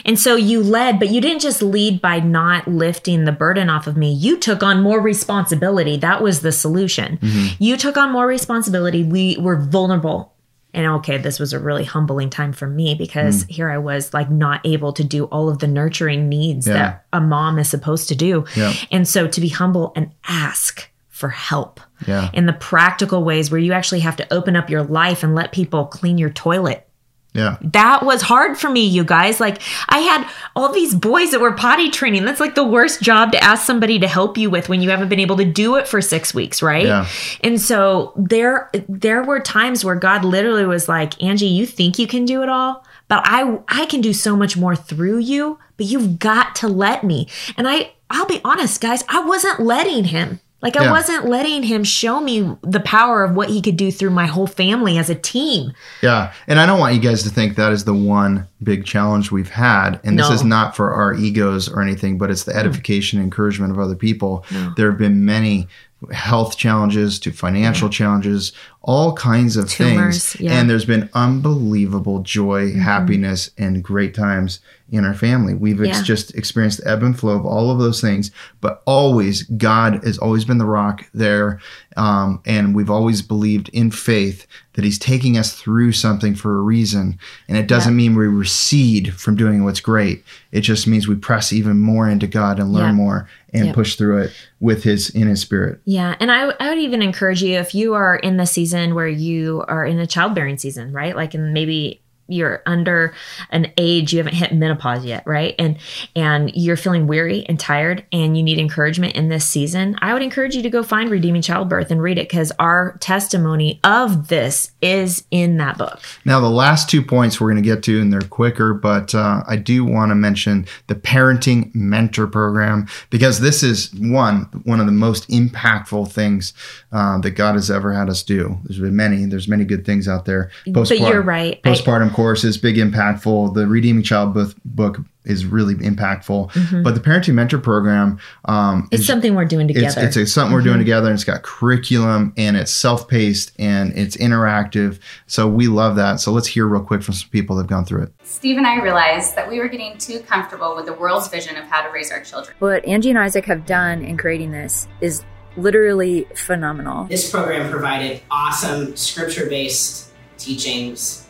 [0.04, 3.86] And so you led, but you didn't just lead by not lifting the burden off
[3.86, 4.12] of me.
[4.12, 5.96] You took on more responsibility.
[5.96, 7.18] That was the solution.
[7.18, 7.62] Mm-hmm.
[7.62, 9.02] You took on more responsibility.
[9.04, 10.32] We were vulnerable.
[10.74, 13.50] And okay, this was a really humbling time for me because mm.
[13.50, 16.74] here I was like not able to do all of the nurturing needs Yeah.
[16.74, 18.46] that a mom is supposed to do.
[18.56, 18.72] Yeah.
[18.90, 22.30] And so to be humble and ask for help Yeah.
[22.32, 25.52] in the practical ways where you actually have to open up your life and let
[25.52, 26.88] people clean your toilet
[27.34, 27.56] Yeah.
[27.62, 29.40] that was hard for me, you guys.
[29.40, 32.24] Like, I had all these boys that were potty training.
[32.26, 35.08] That's like the worst job to ask somebody to help you with when you haven't
[35.08, 36.84] been able to do it for six weeks, right?
[36.84, 37.06] Yeah.
[37.40, 42.06] And so there, there were times where God literally was like, "Angie, you think you
[42.06, 45.58] can do it all, but I, I can do so much more through you.
[45.78, 50.04] But you've got to let me." And I, I'll be honest, guys, I wasn't letting
[50.04, 50.40] him.
[50.62, 50.92] Like I Yeah.
[50.92, 54.46] wasn't letting him show me the power of what he could do through my whole
[54.46, 55.72] family as a team.
[56.02, 56.32] Yeah.
[56.46, 59.50] And I don't want you guys to think that is the one big challenge we've
[59.50, 59.98] had.
[60.04, 63.72] And this is not for our egos or anything, but it's the edification and encouragement
[63.72, 64.44] of other people.
[64.76, 65.66] There have been many
[66.10, 70.40] health challenges to financial challenges, all kinds of Tumors, things.
[70.40, 70.50] yeah.
[70.50, 70.60] Mm-hmm.
[70.60, 74.58] And there's been unbelievable joy, happiness, and great times
[74.92, 75.54] in our family.
[75.54, 79.42] We've ex- just experienced the ebb and flow of all of those things, but always
[79.44, 81.60] God has always been the rock there.
[81.96, 86.60] Um, and we've always believed in faith that He's taking us through something for a
[86.60, 87.18] reason.
[87.48, 90.24] And it doesn't mean we recede from doing what's great.
[90.52, 92.92] It just means we press even more into God and learn Yeah.
[92.92, 93.72] more and Yeah.
[93.72, 95.80] push through it with His in His Spirit.
[95.86, 96.16] Yeah.
[96.20, 99.64] And I, I would even encourage you if you are in the season where you
[99.68, 101.16] are in a childbearing season, right?
[101.16, 103.14] Like, and maybe you're under
[103.50, 105.76] an age you haven't hit menopause yet right and
[106.16, 110.22] and you're feeling weary and tired and you need encouragement in this season i would
[110.22, 114.70] encourage you to go find redeeming childbirth and read it because our testimony of this
[114.80, 118.12] is in that book Now, the last two points we're going to get to, and
[118.12, 123.62] they're quicker, but uh, I do want to mention the Parenting Mentor Program because this
[123.62, 126.52] is one one of the most impactful things
[126.92, 128.58] uh, that God has ever had us do.
[128.64, 129.24] There's been many.
[129.26, 130.50] There's many good things out there.
[130.66, 133.54] but you're right I- Postpartum course is big, impactful.
[133.54, 136.82] The Redeeming Child book, book is really impactful.
[136.82, 140.06] But the Parenting Mentor Program um, it's is something we're doing together Mm-hmm.
[140.06, 144.16] it's, it's something we're doing together and it's got curriculum and it's self-paced and it's
[144.16, 147.70] interactive so we love that so let's hear real quick from some people that have
[147.70, 150.92] gone through it Steve and I realized that we were getting too comfortable with the
[150.92, 152.54] world's vision of how to raise our children.
[152.58, 155.24] What Angie and Isaac have done in creating this is
[155.56, 157.04] literally phenomenal.
[157.04, 161.21] This program provided awesome scripture based teachings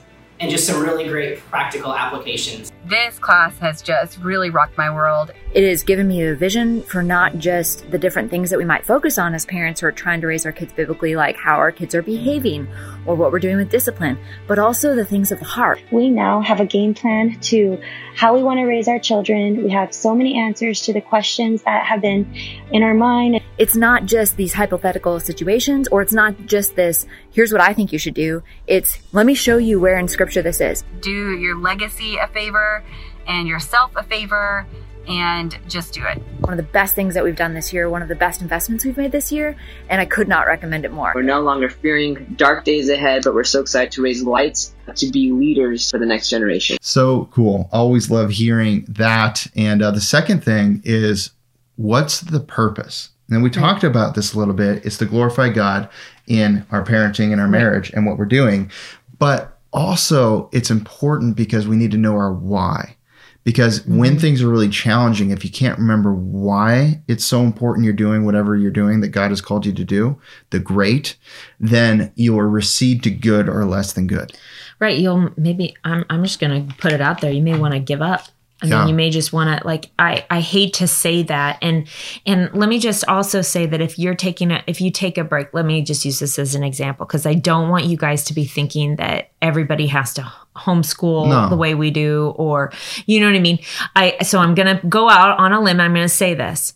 [0.43, 2.73] and just some really great practical applications.
[2.85, 5.31] This class has just really rocked my world.
[5.55, 8.85] It has given me a vision for not just the different things that we might
[8.85, 11.71] focus on as parents who are trying to raise our kids biblically, like how our
[11.71, 12.67] kids are behaving
[13.07, 15.81] or what we're doing with discipline, but also the things of the heart.
[15.91, 17.81] we now have a game plan to
[18.15, 19.65] how we want to raise our children.
[19.65, 22.35] We have so many answers to the questions that have been
[22.71, 23.41] in our mind.
[23.59, 27.93] It's not just these hypothetical situations, or it's not just this, here's what I think
[27.93, 28.43] you should do.
[28.67, 30.85] It's, let me show you where in scripture this is.
[31.01, 32.83] Do your legacy a favor
[33.27, 34.67] and yourself a favor
[35.09, 36.23] and just do it.
[36.41, 38.85] One of the best things that we've done this year, one of the best investments
[38.85, 39.57] we've made this year,
[39.89, 41.13] and I could not recommend it more.
[41.15, 45.11] We're no longer fearing dark days ahead, but we're so excited to raise lights to
[45.11, 46.79] be leaders for the next generation.
[46.81, 47.69] so cool.
[47.73, 49.47] Always love hearing that.
[49.57, 51.31] And uh, the second thing is
[51.77, 53.11] what's the purpose?
[53.31, 54.85] And we talked about this a little bit.
[54.85, 55.89] It's to glorify god
[56.27, 58.71] in our parenting and our marriage and what we're doing.
[59.19, 62.97] But also it's important because we need to know our why
[63.45, 64.21] because when mm-hmm.
[64.21, 68.57] things are really challenging if you can't remember why it's so important you're doing whatever
[68.57, 70.19] you're doing that god has called you to do
[70.51, 71.17] the great
[71.59, 74.37] then you will recede to good or less than good.
[74.79, 77.33] Right you'll maybe i'm, I'm just gonna put it out there.
[77.33, 78.29] You may want to give up
[78.63, 78.79] I Yeah.
[78.81, 79.91] mean, you may just want to like.
[79.99, 81.87] I I hate to say that, and
[82.27, 85.25] and let me just also say that if you're taking a if you take a
[85.25, 88.25] break, let me just use this as an example because I don't want you guys
[88.25, 91.49] to be thinking that everybody has to homeschool No.
[91.49, 92.73] the way we do, or
[93.07, 93.59] you know what I mean.
[93.97, 95.81] I so I'm gonna go out on a limb.
[95.81, 96.75] I'm gonna say this: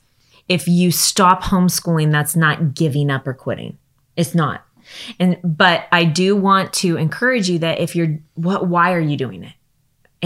[0.49, 3.79] if you stop homeschooling, that's not giving up or quitting.
[4.17, 4.65] It's not.
[5.19, 9.17] And but I do want to encourage you that if you're what why are you
[9.17, 9.53] doing it?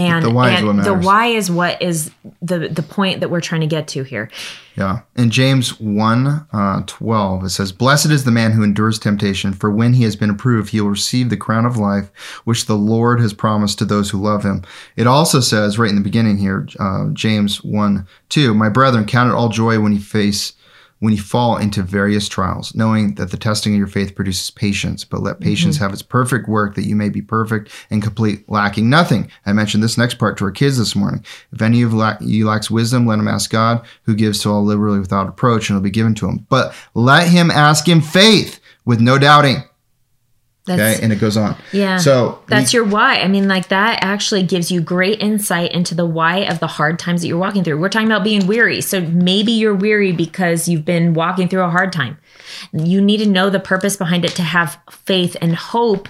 [0.01, 2.11] And The why is and what the why is what is
[2.41, 4.29] the the point that we're trying to get to here.
[4.75, 5.01] Yeah.
[5.15, 9.69] In James 1 uh, 12, it says, Blessed is the man who endures temptation, for
[9.69, 12.09] when he has been approved, he will receive the crown of life
[12.45, 14.63] which the Lord has promised to those who love him.
[14.95, 19.29] It also says, right in the beginning here, uh, James 1 2, My brethren, count
[19.29, 20.53] it all joy when you face.
[21.01, 25.03] When you fall into various trials, knowing that the testing of your faith produces patience,
[25.03, 25.83] but let patience mm-hmm.
[25.85, 29.31] have its perfect work that you may be perfect and complete, lacking nothing.
[29.47, 31.25] I mentioned this next part to our kids this morning.
[31.51, 34.99] If any of you lacks wisdom, let him ask God, who gives to all liberally
[34.99, 36.45] without reproach, and it'll be given to him.
[36.49, 39.63] But let him ask in faith with no doubting.
[40.65, 41.55] That's Okay, and it goes on.
[41.71, 41.97] yeah.
[41.97, 43.15] So that's we- your why.
[43.21, 46.99] I mean, like that actually gives you great insight into the why of the hard
[46.99, 47.79] times that you're walking through.
[47.79, 48.79] We're talking about being weary.
[48.81, 52.17] So maybe you're weary because you've been walking through a hard time.
[52.73, 56.07] You need to know the purpose behind it to have faith and hope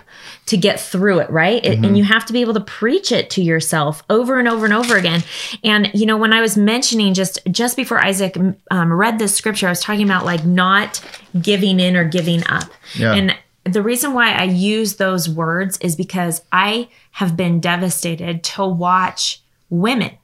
[0.47, 1.63] to get through it, right?
[1.65, 4.65] It- And you have to be able to preach it to yourself over and over
[4.65, 5.23] and over again.
[5.63, 8.35] And you know, when I was mentioning just just before Isaac
[8.69, 10.99] um, read this scripture, I was talking about like not
[11.41, 12.65] giving in or giving up.
[12.95, 13.13] Yeah.
[13.13, 13.33] And
[13.63, 19.41] the reason why I use those words is because I have been devastated to watch
[19.69, 20.17] women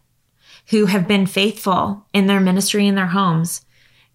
[0.70, 3.66] who have been faithful in their ministry in their homes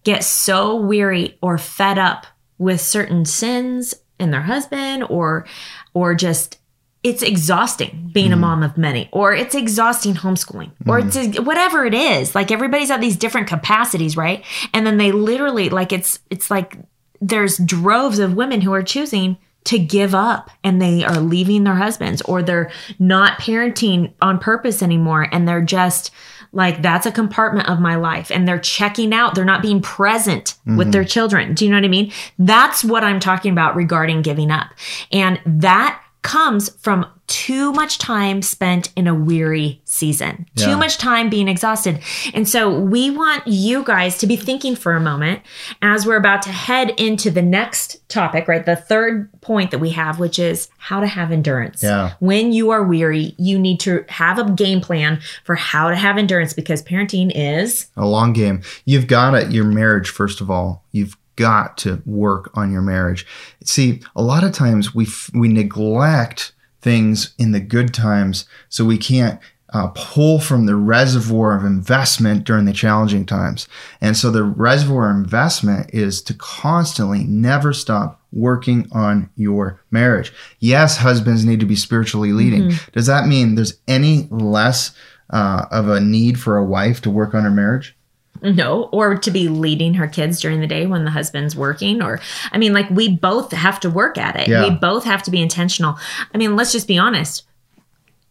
[0.03, 2.25] get so weary or fed up
[2.57, 5.45] with certain sins in their husband or
[5.93, 6.59] or just
[7.01, 8.41] it's exhausting being a mm-hmm.
[8.41, 11.43] mom of many or it's exhausting homeschooling or it's mm-hmm.
[11.43, 14.45] whatever it is like everybody's at these different capacities right?
[14.73, 16.77] And then they literally like it's it's like
[17.23, 21.75] there's droves of women who are choosing to give up and they are leaving their
[21.75, 25.27] husbands or they're not parenting on purpose anymore.
[25.31, 26.11] And they're just
[26.51, 28.29] like that's a compartment of my life.
[28.29, 29.35] And they're checking out.
[29.35, 30.91] They're not being present with mm-hmm.
[30.91, 31.53] their children.
[31.53, 32.11] Do you know what i mean?
[32.37, 34.69] That's what i'm talking about regarding giving up.
[35.11, 40.65] And that comes from too much time spent in a weary season, Yeah.
[40.67, 41.99] too much time being exhausted.
[42.33, 45.41] And so we want you guys to be thinking for a moment
[45.81, 48.65] as we're about to head into the next topic, right?
[48.65, 51.81] The third point that we have, which is how to have endurance.
[51.81, 52.13] Yeah.
[52.19, 56.17] When you are weary, you need to have a game plan for how to have
[56.17, 58.61] endurance because parenting is a long game.
[58.85, 59.51] You've got it.
[59.51, 63.25] Your marriage, first of all, you've got to work on your marriage.
[63.63, 68.85] See, a lot of times we f- we neglect things in the good times, so
[68.85, 69.39] we can't
[69.73, 73.67] uh, pull from the reservoir of investment during the challenging times.
[74.01, 80.31] And so the reservoir investment is to constantly, never stop working on your marriage.
[80.59, 82.71] Yes, husbands need to be spiritually leading.
[82.91, 84.91] Does that mean there's any less
[85.31, 87.95] uh, of a need for a wife to work on her marriage?
[88.43, 92.01] No, or to be leading her kids during the day when the husband's working.
[92.01, 92.19] Or,
[92.51, 94.47] I mean, like we both have to work at it.
[94.49, 94.63] Yeah.
[94.69, 95.97] We both have to be intentional.
[96.33, 97.43] I mean, let's just be honest.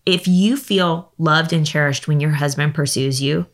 [0.05, 3.47] If you feel loved and cherished when your husband pursues you,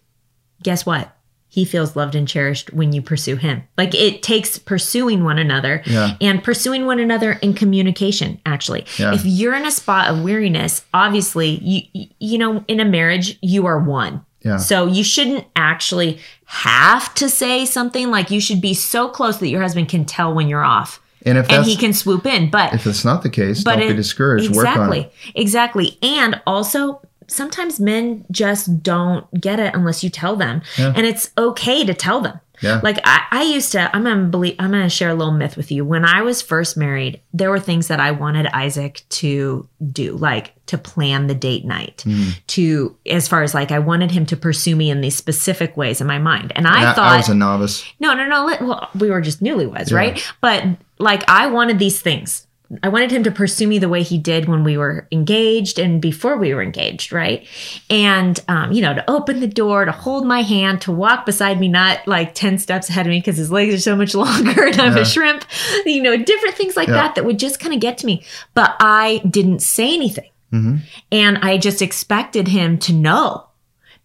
[0.63, 1.15] guess what?
[1.51, 3.63] He feels loved and cherished when you pursue him.
[3.79, 6.17] Like it takes pursuing one another Yeah.
[6.21, 8.85] and pursuing one another in communication, actually.
[8.99, 9.15] Yeah.
[9.15, 11.49] If you're in a spot of weariness, obviously,
[11.95, 14.25] you, you know, in a marriage, you are one.
[14.49, 14.57] Yeah.
[14.57, 19.49] So you shouldn't actually have to say something like you should be so close that
[19.49, 22.51] your husband can tell when you're off And if and he can swoop in.
[22.51, 24.47] But if it's not the case, but don't be discouraged.
[24.47, 24.81] Exactly.
[24.81, 25.13] Work on it.
[25.35, 25.99] Exactly.
[26.03, 30.63] And also sometimes men just don't get it unless you tell them.
[30.79, 32.41] And it's okay to tell them.
[32.61, 32.81] Yeah.
[32.83, 35.71] Like I, I used to, I'm gonna believe, I'm gonna share a little myth with
[35.71, 35.85] you.
[35.85, 40.55] When I was first married, there were things that I wanted Isaac to do, like
[40.67, 42.31] to plan the date night, Hmm.
[42.49, 46.01] to as far as like I wanted him to pursue me in these specific ways
[46.01, 46.53] in my mind.
[46.57, 47.85] And I I, thought I was a novice.
[48.01, 48.45] no, no, no.
[48.47, 50.21] let- Well, we were just newlyweds, right?
[50.41, 50.65] But
[50.99, 52.47] like, I wanted these things.
[52.83, 56.03] I wanted him to pursue me the way he did when we were engaged and
[56.03, 57.47] before we were engaged, right?
[57.89, 61.59] And, um, you know, to open the door, to hold my hand, to walk beside
[61.61, 64.67] me, not like 10 steps ahead of me because his legs are so much longer
[64.67, 65.03] and I'm Yeah.
[65.03, 65.47] a shrimp,
[65.87, 66.95] you know, different things like Yeah.
[66.95, 68.23] that that would just kind of get to me.
[68.53, 70.29] But I didn't say anything.
[70.53, 70.81] Mhm.
[71.11, 73.47] And I just expected him to know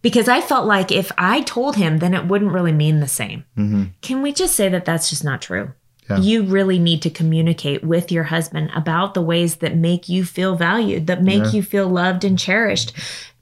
[0.00, 3.44] because I felt like if I told him, then it wouldn't really mean the same.
[3.58, 3.90] Mhm.
[4.00, 5.72] Can we just say that that's just not true?
[6.08, 6.18] Yeah.
[6.18, 10.54] You really need to communicate with your husband about the ways that make you feel
[10.56, 11.50] valued, that make Yeah.
[11.52, 12.92] you feel loved and cherished,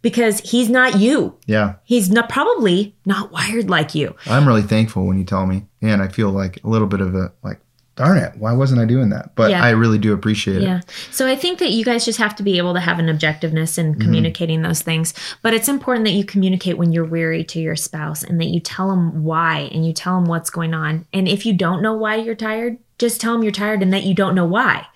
[0.00, 1.34] because he's not you.
[1.46, 1.74] Yeah.
[1.84, 4.14] He's not probably not wired like you.
[4.26, 5.66] I'm really thankful when you tell me.
[5.80, 7.60] And I feel like a little bit of a like,
[7.94, 9.34] darn it, why wasn't I doing that?
[9.34, 9.62] But Yeah.
[9.62, 10.78] I really do appreciate Yeah.
[10.78, 10.84] it.
[11.10, 13.78] So I think that you guys just have to be able to have an objectiveness
[13.78, 14.00] in Mm-hmm.
[14.00, 15.12] communicating those things.
[15.42, 18.60] But it's important that you communicate when you're weary to your spouse and that you
[18.60, 21.06] tell them why and you tell them what's going on.
[21.12, 24.04] And if you don't know why you're tired, just tell him you're tired and that
[24.04, 24.86] you don't know why.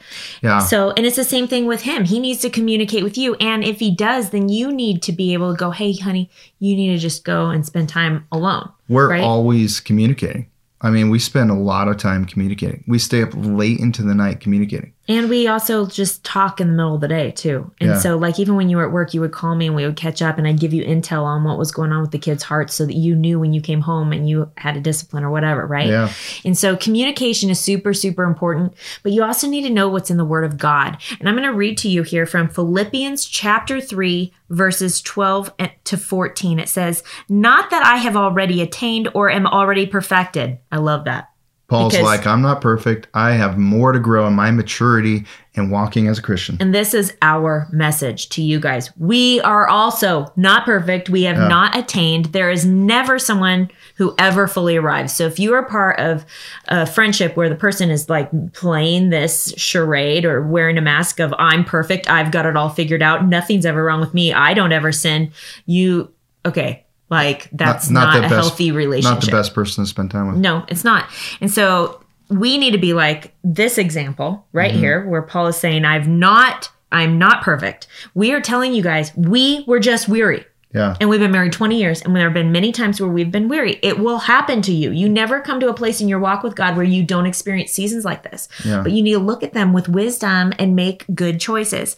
[0.41, 0.61] Yeah.
[0.61, 2.05] So, and it's the same thing with him.
[2.05, 3.35] He needs to communicate with you.
[3.41, 6.31] And if he does, then you need to be able to go, hey, honey,
[6.61, 8.71] you need to just go and spend time alone.
[8.89, 9.23] We're right?
[9.23, 10.47] always communicating.
[10.87, 12.85] I mean, we spend a lot of time communicating.
[12.87, 14.93] We stay up late into the night communicating.
[15.09, 17.71] And we also just talk in the middle of the day too.
[17.81, 17.99] And Yeah.
[17.99, 19.97] so, like, even when you were at work, you would call me and we would
[19.97, 22.43] catch up and I'd give you intel on what was going on with the kids'
[22.43, 25.31] hearts so that you knew when you came home and you had a discipline or
[25.31, 25.87] whatever, right?
[25.89, 26.11] Yeah.
[26.45, 30.17] And so, communication is super, super important, but you also need to know what's in
[30.17, 30.99] the Word of God.
[31.21, 35.53] And I'm going to read to you here from Philippians chapter 3, verses 12
[35.85, 36.59] to 14.
[36.59, 40.59] It says, Not that I have already attained or am already perfected.
[40.73, 41.31] I love that.
[41.69, 43.09] Paul's Because- like, I'm not perfect.
[43.13, 45.25] I have more to grow in my maturity
[45.57, 46.57] and walking as a Christian.
[46.61, 48.93] And this is our message to you guys.
[48.99, 51.09] We are also not perfect.
[51.11, 51.49] We have Yeah.
[51.49, 52.27] not attained.
[52.27, 55.13] There is never someone who ever fully arrives.
[55.13, 56.25] So if you are part of
[56.69, 61.35] a friendship where the person is like playing this charade or wearing a mask of
[61.37, 64.73] I'm perfect, I've got it all figured out, nothing's ever wrong with me, I don't
[64.73, 65.33] ever sin,
[65.65, 66.11] you
[66.45, 69.21] okay, like that's not, a healthy relationship.
[69.21, 70.37] Not the best person to spend time with.
[70.37, 71.07] No, it's not.
[71.41, 74.81] And so we need to be like this example right Mm-hmm.
[74.81, 77.87] here where Paul is saying, I've not, I'm not perfect.
[78.15, 80.45] We are telling you guys, we were just weary.
[80.75, 80.97] Yeah.
[81.01, 83.49] And we've been married 20 years, and there have been many times where we've been
[83.49, 83.79] weary.
[83.83, 84.91] It will happen to you.
[84.91, 87.71] You never come to a place in your walk with God where you don't experience
[87.71, 88.49] seasons like this.
[88.63, 88.83] Yeah.
[88.83, 91.97] But you need to look at them with wisdom and make good choices.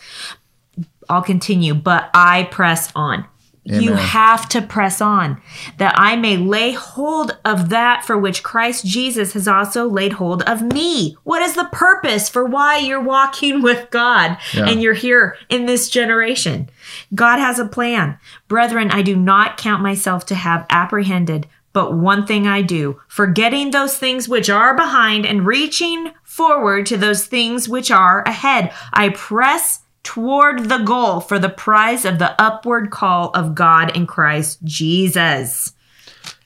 [1.08, 3.24] I'll continue, but I press on.
[3.70, 5.40] You have to press on
[5.76, 10.42] that I may lay hold of that for which Christ Jesus has also laid hold
[10.44, 11.16] of me.
[11.24, 14.66] What is the purpose for why you're walking with God Yeah.
[14.68, 16.70] and you're here in this generation?
[17.14, 18.18] God has a plan.
[18.48, 23.70] Brethren, I do not count myself to have apprehended, but one thing I do, forgetting
[23.70, 28.72] those things which are behind and reaching forward to those things which are ahead.
[28.92, 34.06] I press toward the goal for the prize of the upward call of God in
[34.06, 35.74] Christ Jesus.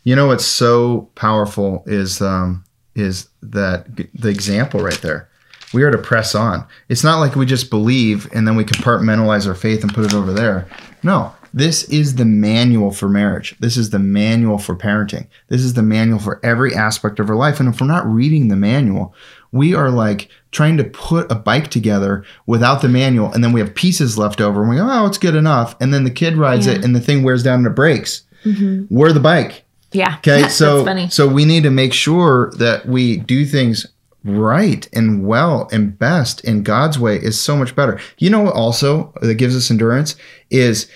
[0.02, 2.64] You know what's so powerful is um
[2.96, 5.28] is that the example right there.
[5.72, 6.66] We are to press on.
[6.88, 10.12] It's not like we just believe and then we compartmentalize our faith and put it
[10.12, 10.66] over there.
[11.04, 13.56] No, this is the manual for marriage.
[13.60, 15.26] This is the manual for parenting.
[15.48, 17.60] This is the manual for every aspect of our life.
[17.60, 19.14] And if we're not reading the manual,
[19.52, 23.60] we are like trying to put a bike together without the manual, and then we
[23.60, 26.36] have pieces left over, and we go, "Oh, it's good enough." And then the kid
[26.36, 28.22] rides it, and the thing wears down and it breaks.
[28.44, 28.94] Mm-hmm.
[28.94, 29.64] We're the bike.
[29.92, 30.16] Yeah.
[30.18, 33.86] Okay, so so we need to make sure that we do things
[34.24, 38.00] right and well and best in God's way is so much better.
[38.18, 40.16] You know what also that gives us endurance
[40.50, 40.88] is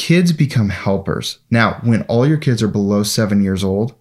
[0.00, 1.38] kids become helpers.
[1.50, 3.94] Now, when all your kids are below 7 years old,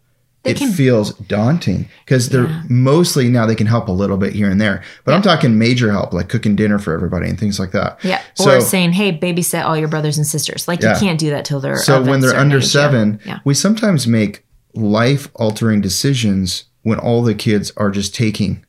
[0.46, 4.62] it feels daunting because they're mostly now they can help a little bit here and
[4.62, 4.82] there.
[5.04, 8.00] But I'm talking major help like cooking dinner for everybody and things like that.
[8.04, 8.22] Yeah.
[8.36, 10.66] So- or saying, hey, babysit all your brothers and sisters.
[10.66, 10.94] Like Yeah.
[10.94, 13.40] you can't do that till they're So when they're under age, seven, Yeah.
[13.44, 18.64] we sometimes make life altering decisions when all the kids are just taking.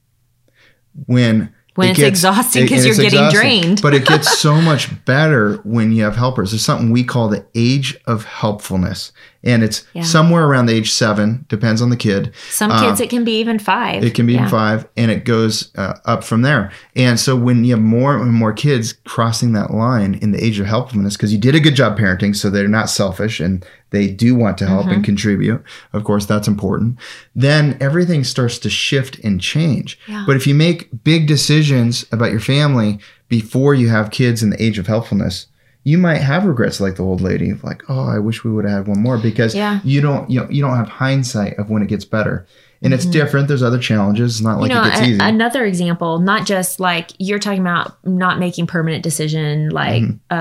[1.06, 3.60] When When it it's exhausting 'cause and you're getting exhausting.
[3.62, 3.82] drained.
[3.82, 6.50] but it gets so much better when you have helpers.
[6.50, 9.12] There's something we call the age of helpfulness,
[9.42, 10.02] and it's Yeah.
[10.02, 11.44] somewhere around the age seven.
[11.48, 12.32] Depends on the kid.
[12.50, 14.04] Some kids, it can be even five.
[14.04, 14.48] It can be Yeah.
[14.48, 16.70] five, and it goes uh, up from there.
[16.94, 20.58] And so when you have more and more kids crossing that line in the age
[20.60, 24.06] of helpfulness, because you did a good job parenting, so they're not selfish and they
[24.08, 24.94] do want to help Mm-hmm.
[24.94, 25.62] and contribute.
[25.92, 26.96] Of course, that's important.
[27.34, 29.98] Then everything starts to shift and change.
[30.06, 30.24] Yeah.
[30.26, 34.62] But if you make big decisions about your family before you have kids in the
[34.62, 35.46] age of helpfulness,
[35.84, 38.64] you might have regrets like the old lady of like, oh, I wish we would
[38.66, 39.80] have had one more because Yeah.
[39.82, 42.46] you don't you, know, you don't have hindsight of when it gets better.
[42.82, 43.46] And it's different.
[43.48, 44.36] There's other challenges.
[44.36, 44.76] It's not like Mm-hmm.
[44.78, 45.18] you know, it gets a- easy.
[45.20, 50.34] another example, not just like you're talking about not making permanent decision, like Mm-hmm.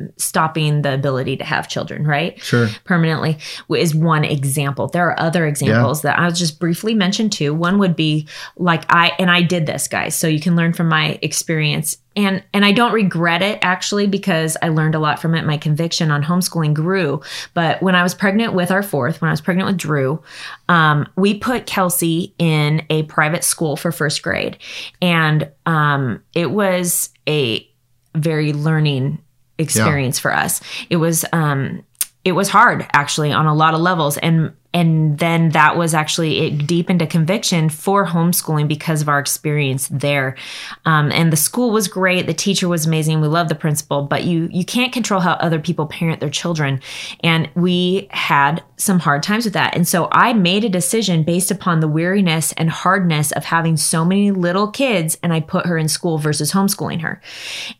[0.00, 2.38] um, stopping the ability to have children, right?
[2.42, 2.68] Sure.
[2.84, 3.38] Permanently
[3.74, 4.88] is one example.
[4.88, 7.54] There are other examples that I'll just briefly mention too.
[7.54, 8.28] One would be
[8.58, 11.96] like I and I did this, guys, so you can learn from my experience.
[12.16, 15.44] And and I don't regret it actually because I learned a lot from it.
[15.44, 17.20] My conviction on homeschooling grew.
[17.54, 20.22] But when I was pregnant with our fourth, when I was pregnant with Drew,
[20.68, 24.58] um, we put Kelsey in a private school for first grade,
[25.02, 27.68] and um, it was a
[28.14, 29.18] very learning
[29.58, 30.60] experience for us.
[30.90, 31.84] It was um,
[32.24, 36.38] it was hard actually on a lot of levels, and and then that was actually
[36.46, 40.36] it deepened a conviction for homeschooling because of our experience there.
[40.84, 42.26] Um, and the school was great.
[42.26, 43.22] The teacher was amazing.
[43.22, 46.82] We love the principal, but you you can't control how other people parent their children.
[47.20, 49.74] And we had some hard times with that.
[49.74, 54.04] And so I made a decision based upon the weariness and hardness of having so
[54.04, 57.22] many little kids, and I put her in school versus homeschooling her.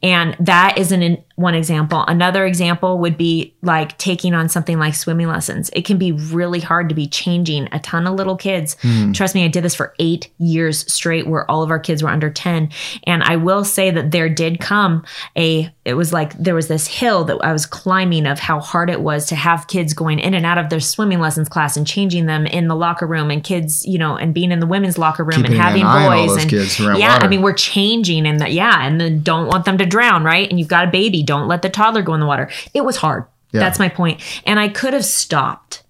[0.02, 2.02] And that is an one example.
[2.08, 5.68] Another example would be like taking on something like swimming lessons.
[5.74, 8.76] It can be really hard to be changing a ton of little kids.
[8.82, 9.14] Mm.
[9.14, 12.08] Trust me, I did this for eight years straight where all of our kids were
[12.08, 12.70] under 10.
[13.04, 15.04] And I will say that there did come
[15.36, 18.88] a, it was like there was this hill that I was climbing of how hard
[18.88, 21.86] it was to have kids going in and out of their swimming lessons class and
[21.86, 24.98] changing them in the locker room and kids, you know, and being in the women's
[24.98, 26.42] locker room Keeping and having boys.
[26.42, 27.24] and yeah, water.
[27.24, 30.48] I mean, we're changing and the, yeah, and then don't want them to drown, right?
[30.48, 32.50] And you've got a baby don't let the toddler go in the water.
[32.72, 33.24] It was hard.
[33.52, 33.60] Yeah.
[33.60, 34.20] That's my point.
[34.44, 35.82] And I could have stopped,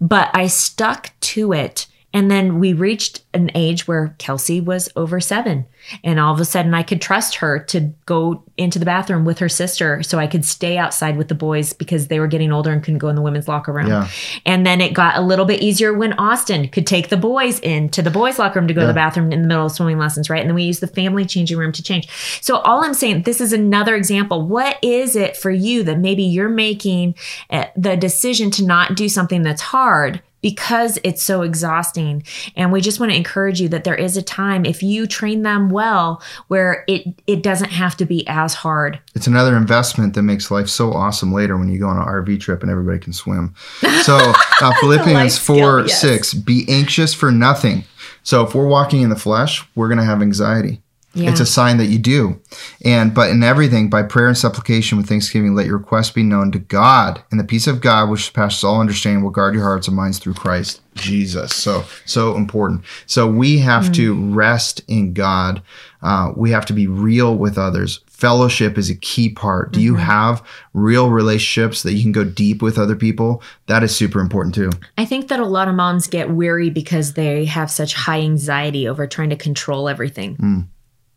[0.00, 1.86] but I stuck to it.
[2.12, 5.66] And then we reached an age where Kelsey was over seven.
[6.02, 9.38] And all of a sudden, I could trust her to go into the bathroom with
[9.38, 12.70] her sister so I could stay outside with the boys because they were getting older
[12.72, 13.86] and couldn't go in the women's locker room.
[13.86, 14.08] Yeah.
[14.44, 18.02] And then it got a little bit easier when Austin could take the boys into
[18.02, 18.88] the boys' locker room to go yeah.
[18.88, 20.40] to the bathroom in the middle of swimming lessons, right?
[20.40, 22.08] And then we used the family changing room to change.
[22.42, 24.46] So, all I'm saying, this is another example.
[24.46, 27.14] What is it for you that maybe you're making
[27.50, 30.22] eh, the decision to not do something that's hard?
[30.40, 32.22] Because it's so exhausting.
[32.56, 35.42] And we just want to encourage you that there is a time if you train
[35.42, 38.98] them well where it it doesn't have to be as hard.
[39.14, 42.40] It's another investment that makes life so awesome later when you go on an RV
[42.40, 43.54] trip and everybody can swim.
[44.02, 44.16] So
[44.60, 46.00] uh, Philippians 4 skill, yes.
[46.00, 47.84] 6, be anxious for nothing.
[48.22, 50.82] So if we're walking in the flesh, we're going to have anxiety.
[51.12, 51.30] Yeah.
[51.30, 52.40] It's a sign that you do.
[52.84, 56.52] And but in everything, by prayer and supplication with thanksgiving, let your requests be known
[56.52, 57.22] to God.
[57.30, 60.18] And the peace of God, which surpasses all understanding, will guard your hearts and minds
[60.18, 61.54] through Christ Jesus.
[61.54, 62.84] So so important.
[63.06, 63.94] So we have mm.
[63.94, 65.62] to rest in God.
[66.00, 68.00] Uh, we have to be real with others.
[68.06, 69.72] Fellowship is a key part.
[69.72, 69.86] Do mm-hmm.
[69.86, 73.42] you have real relationships that you can go deep with other people?
[73.66, 74.70] That is super important too.
[74.96, 78.86] I think that a lot of moms get weary because they have such high anxiety
[78.86, 80.36] over trying to control everything.
[80.36, 80.66] Mm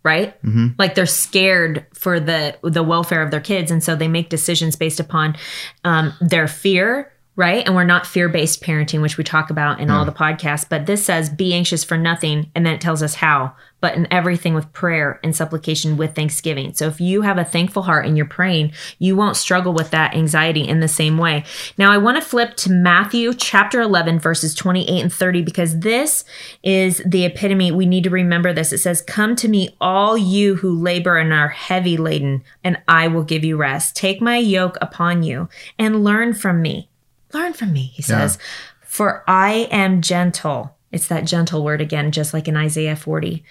[0.04, 0.42] right?
[0.44, 0.70] Mm-hmm.
[0.78, 4.76] Like they're scared for the the welfare of their kids, and so they make decisions
[4.76, 5.36] based upon
[5.84, 7.66] um, their fear right?
[7.66, 10.68] And we're not fear based parenting, which we talk about in all the podcasts.
[10.68, 12.52] But this says, be anxious for nothing.
[12.54, 16.74] And then it tells us how, but in everything with prayer and supplication with thanksgiving.
[16.74, 20.14] So if you have a thankful heart and you're praying, you won't struggle with that
[20.16, 21.44] anxiety in the same way.
[21.76, 26.24] Now, I want to flip to Matthew chapter 11, verses 28 and 30, because this
[26.62, 27.72] is the epitome.
[27.72, 28.72] We need to remember this.
[28.72, 33.08] It says, Come to me, all you who labor and are heavy laden, and I
[33.08, 33.96] will give you rest.
[33.96, 36.90] Take my yoke upon you and learn from me
[37.34, 38.86] Learn from me, he says, yeah.
[38.86, 40.76] for I am gentle.
[40.92, 43.44] It's that gentle word again, just like in Isaiah 40.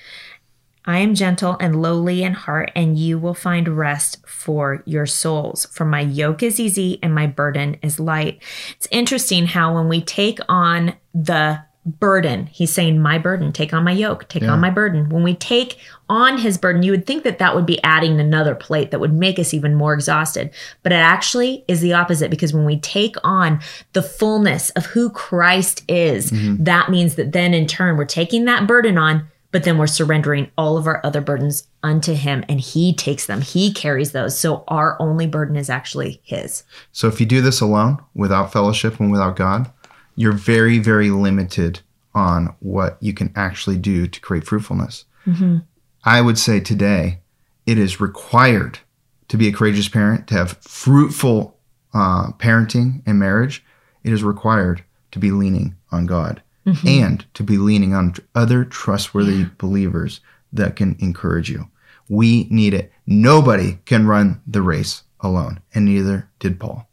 [0.84, 5.66] I am gentle and lowly in heart, and you will find rest for your souls.
[5.66, 8.42] For my yoke is easy and my burden is light.
[8.76, 12.46] It's interesting how when we take on the burden.
[12.46, 14.52] He's saying, My burden, take on my yoke, take yeah.
[14.52, 15.08] on my burden.
[15.08, 15.78] When we take
[16.08, 19.12] on his burden, you would think that that would be adding another plate that would
[19.12, 20.50] make us even more exhausted.
[20.82, 23.60] But it actually is the opposite because when we take on
[23.94, 26.62] the fullness of who Christ is, mm-hmm.
[26.62, 29.26] that means that then in turn we're taking that burden on.
[29.50, 33.42] But then we're surrendering all of our other burdens unto him and he takes them.
[33.42, 34.38] He carries those.
[34.38, 36.64] So our only burden is actually his.
[36.90, 39.70] So if you do this alone, without fellowship and without God,
[40.16, 41.80] you're very, very limited
[42.14, 45.04] on what you can actually do to create fruitfulness.
[45.26, 45.58] Mm-hmm.
[46.04, 47.20] I would say today
[47.66, 48.80] it is required
[49.28, 51.56] to be a courageous parent, to have fruitful
[51.94, 53.64] uh, parenting and marriage.
[54.04, 56.86] It is required to be leaning on God mm-hmm.
[56.86, 59.46] and to be leaning on other trustworthy yeah.
[59.58, 60.20] believers
[60.52, 61.70] that can encourage you.
[62.08, 62.92] We need it.
[63.06, 66.88] Nobody can run the race alone, and neither did Paul.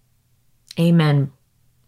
[0.79, 1.31] Amen.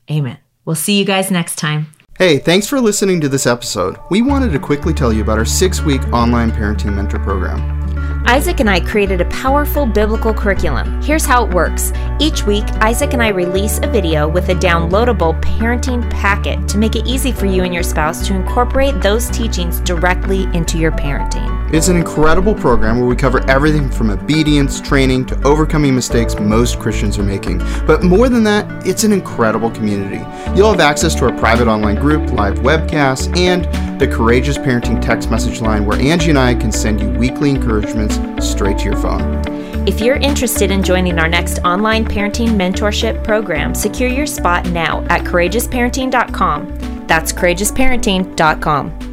[0.10, 0.38] Amen.
[0.66, 1.88] We'll see you guys next time.
[2.18, 3.98] Hey, thanks for listening to this episode.
[4.12, 7.82] We wanted to quickly tell you about our six week online parenting mentor program.
[8.28, 11.02] Isaac and I created a powerful biblical curriculum.
[11.02, 11.92] Here's how it works.
[12.20, 16.96] Each week, Isaac and I release a video with a downloadable parenting packet to make
[16.96, 21.61] it easy for you and your spouse to incorporate those teachings directly into your parenting.
[21.74, 26.80] It's an incredible program where we cover everything from obedience, training, to overcoming mistakes most
[26.80, 27.60] Christians are making.
[27.88, 30.22] But more than that, it's an incredible community.
[30.54, 33.64] You'll have access to our private online group, live webcasts, and
[34.02, 38.20] the Courageous Parenting text message line where Angie and I can send you weekly encouragements
[38.46, 39.42] straight to your phone.
[39.88, 45.06] If you're interested in joining our next online parenting mentorship program, secure your spot now
[45.10, 49.11] at courageousparenting.com That's courageousparenting.com.